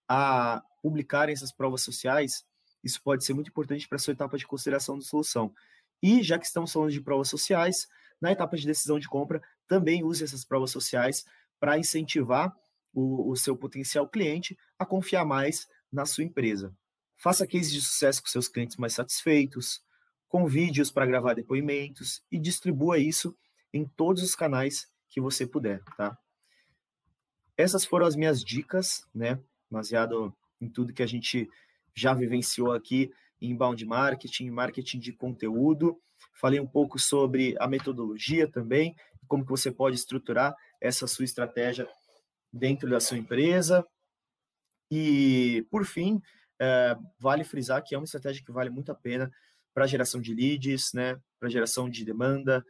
a 0.08 0.62
publicarem 0.82 1.32
essas 1.32 1.52
provas 1.52 1.80
sociais, 1.82 2.44
isso 2.82 3.00
pode 3.02 3.24
ser 3.24 3.34
muito 3.34 3.48
importante 3.48 3.88
para 3.88 3.96
a 3.96 3.98
sua 3.98 4.12
etapa 4.12 4.36
de 4.36 4.46
consideração 4.46 4.98
de 4.98 5.06
solução. 5.06 5.54
E 6.02 6.22
já 6.22 6.38
que 6.38 6.44
estamos 6.44 6.72
falando 6.72 6.90
de 6.90 7.00
provas 7.00 7.28
sociais, 7.28 7.88
na 8.20 8.32
etapa 8.32 8.56
de 8.56 8.66
decisão 8.66 8.98
de 8.98 9.08
compra, 9.08 9.40
também 9.66 10.04
use 10.04 10.24
essas 10.24 10.44
provas 10.44 10.70
sociais 10.70 11.24
para 11.58 11.78
incentivar 11.78 12.54
o, 12.92 13.30
o 13.30 13.36
seu 13.36 13.56
potencial 13.56 14.08
cliente 14.08 14.58
a 14.78 14.84
confiar 14.84 15.24
mais 15.24 15.68
na 15.90 16.04
sua 16.04 16.24
empresa. 16.24 16.74
Faça 17.22 17.46
cases 17.46 17.70
de 17.70 17.80
sucesso 17.80 18.20
com 18.20 18.26
seus 18.26 18.48
clientes 18.48 18.76
mais 18.76 18.94
satisfeitos, 18.94 19.80
convide-os 20.28 20.90
para 20.90 21.06
gravar 21.06 21.34
depoimentos 21.34 22.20
e 22.32 22.36
distribua 22.36 22.98
isso 22.98 23.36
em 23.72 23.86
todos 23.86 24.24
os 24.24 24.34
canais 24.34 24.88
que 25.08 25.20
você 25.20 25.46
puder, 25.46 25.80
tá? 25.96 26.18
Essas 27.56 27.84
foram 27.84 28.06
as 28.06 28.16
minhas 28.16 28.42
dicas, 28.42 29.06
né? 29.14 29.38
Baseado 29.70 30.34
em 30.60 30.68
tudo 30.68 30.92
que 30.92 31.02
a 31.02 31.06
gente 31.06 31.48
já 31.94 32.12
vivenciou 32.12 32.72
aqui 32.72 33.12
em 33.40 33.50
inbound 33.50 33.86
marketing, 33.86 34.50
marketing 34.50 34.98
de 34.98 35.12
conteúdo. 35.12 36.02
Falei 36.34 36.58
um 36.58 36.66
pouco 36.66 36.98
sobre 36.98 37.54
a 37.60 37.68
metodologia 37.68 38.50
também, 38.50 38.96
como 39.28 39.44
que 39.44 39.50
você 39.50 39.70
pode 39.70 39.94
estruturar 39.94 40.56
essa 40.80 41.06
sua 41.06 41.24
estratégia 41.24 41.88
dentro 42.52 42.90
da 42.90 42.98
sua 42.98 43.16
empresa. 43.16 43.86
E, 44.90 45.64
por 45.70 45.86
fim, 45.86 46.20
é, 46.62 46.96
vale 47.18 47.42
frisar 47.42 47.82
que 47.82 47.92
é 47.92 47.98
uma 47.98 48.04
estratégia 48.04 48.44
que 48.44 48.52
vale 48.52 48.70
muito 48.70 48.92
a 48.92 48.94
pena 48.94 49.28
para 49.74 49.84
geração 49.84 50.20
de 50.20 50.32
leads, 50.32 50.92
né, 50.92 51.18
para 51.40 51.48
geração 51.48 51.90
de 51.90 52.04
demanda, 52.04 52.64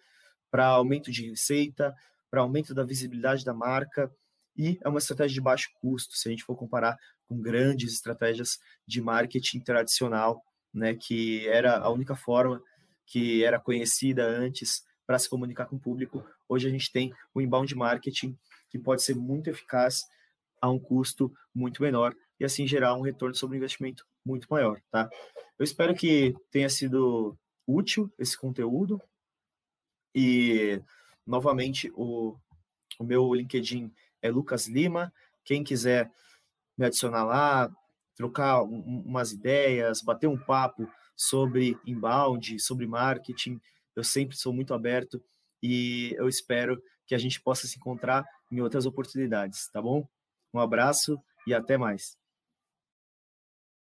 para 0.51 0.67
aumento 0.67 1.11
de 1.11 1.29
receita, 1.29 1.95
para 2.31 2.41
aumento 2.41 2.73
da 2.73 2.85
visibilidade 2.85 3.45
da 3.45 3.53
marca 3.53 4.11
e 4.57 4.79
é 4.83 4.89
uma 4.89 4.99
estratégia 4.99 5.35
de 5.35 5.41
baixo 5.43 5.69
custo, 5.75 6.17
se 6.17 6.27
a 6.27 6.31
gente 6.31 6.43
for 6.43 6.57
comparar 6.57 6.97
com 7.27 7.39
grandes 7.39 7.93
estratégias 7.93 8.59
de 8.87 9.03
marketing 9.03 9.61
tradicional, 9.61 10.43
né, 10.73 10.95
que 10.95 11.47
era 11.49 11.77
a 11.77 11.91
única 11.91 12.17
forma 12.17 12.63
que 13.05 13.45
era 13.45 13.61
conhecida 13.61 14.27
antes 14.27 14.87
para 15.07 15.19
se 15.19 15.29
comunicar 15.29 15.67
com 15.67 15.77
o 15.77 15.81
público. 15.81 16.27
Hoje 16.49 16.67
a 16.67 16.71
gente 16.71 16.91
tem 16.91 17.13
o 17.35 17.43
inbound 17.43 17.75
marketing 17.75 18.39
que 18.71 18.79
pode 18.79 19.03
ser 19.03 19.15
muito 19.15 19.51
eficaz 19.51 20.05
a 20.63 20.71
um 20.71 20.79
custo 20.79 21.31
muito 21.55 21.83
menor 21.83 22.15
e 22.43 22.45
assim 22.45 22.67
gerar 22.67 22.97
um 22.97 23.03
retorno 23.03 23.37
sobre 23.37 23.57
investimento 23.57 24.05
muito 24.25 24.49
maior, 24.51 24.83
tá? 24.91 25.09
Eu 25.57 25.63
espero 25.63 25.95
que 25.95 26.35
tenha 26.51 26.69
sido 26.69 27.39
útil 27.65 28.13
esse 28.19 28.37
conteúdo 28.37 29.01
e 30.13 30.83
novamente 31.25 31.93
o, 31.95 32.37
o 32.99 33.05
meu 33.05 33.33
LinkedIn 33.33 33.93
é 34.21 34.29
Lucas 34.29 34.67
Lima. 34.67 35.13
Quem 35.45 35.63
quiser 35.63 36.11
me 36.77 36.85
adicionar 36.85 37.23
lá, 37.23 37.73
trocar 38.17 38.65
um, 38.65 39.03
umas 39.07 39.31
ideias, 39.31 40.03
bater 40.03 40.27
um 40.27 40.37
papo 40.37 40.91
sobre 41.17 41.79
inbound, 41.87 42.59
sobre 42.59 42.89
marketing, 42.89 43.61
eu 43.95 44.03
sempre 44.03 44.37
sou 44.37 44.53
muito 44.53 44.75
aberto 44.75 45.23
e 45.63 46.13
eu 46.19 46.29
espero 46.29 46.83
que 47.07 47.15
a 47.15 47.19
gente 47.19 47.41
possa 47.41 47.69
se 47.69 47.79
encontrar 47.79 48.25
em 48.51 48.61
outras 48.61 48.85
oportunidades, 48.85 49.71
tá 49.71 49.81
bom? 49.81 50.05
Um 50.53 50.59
abraço 50.59 51.23
e 51.47 51.55
até 51.55 51.79
mais. 51.79 52.21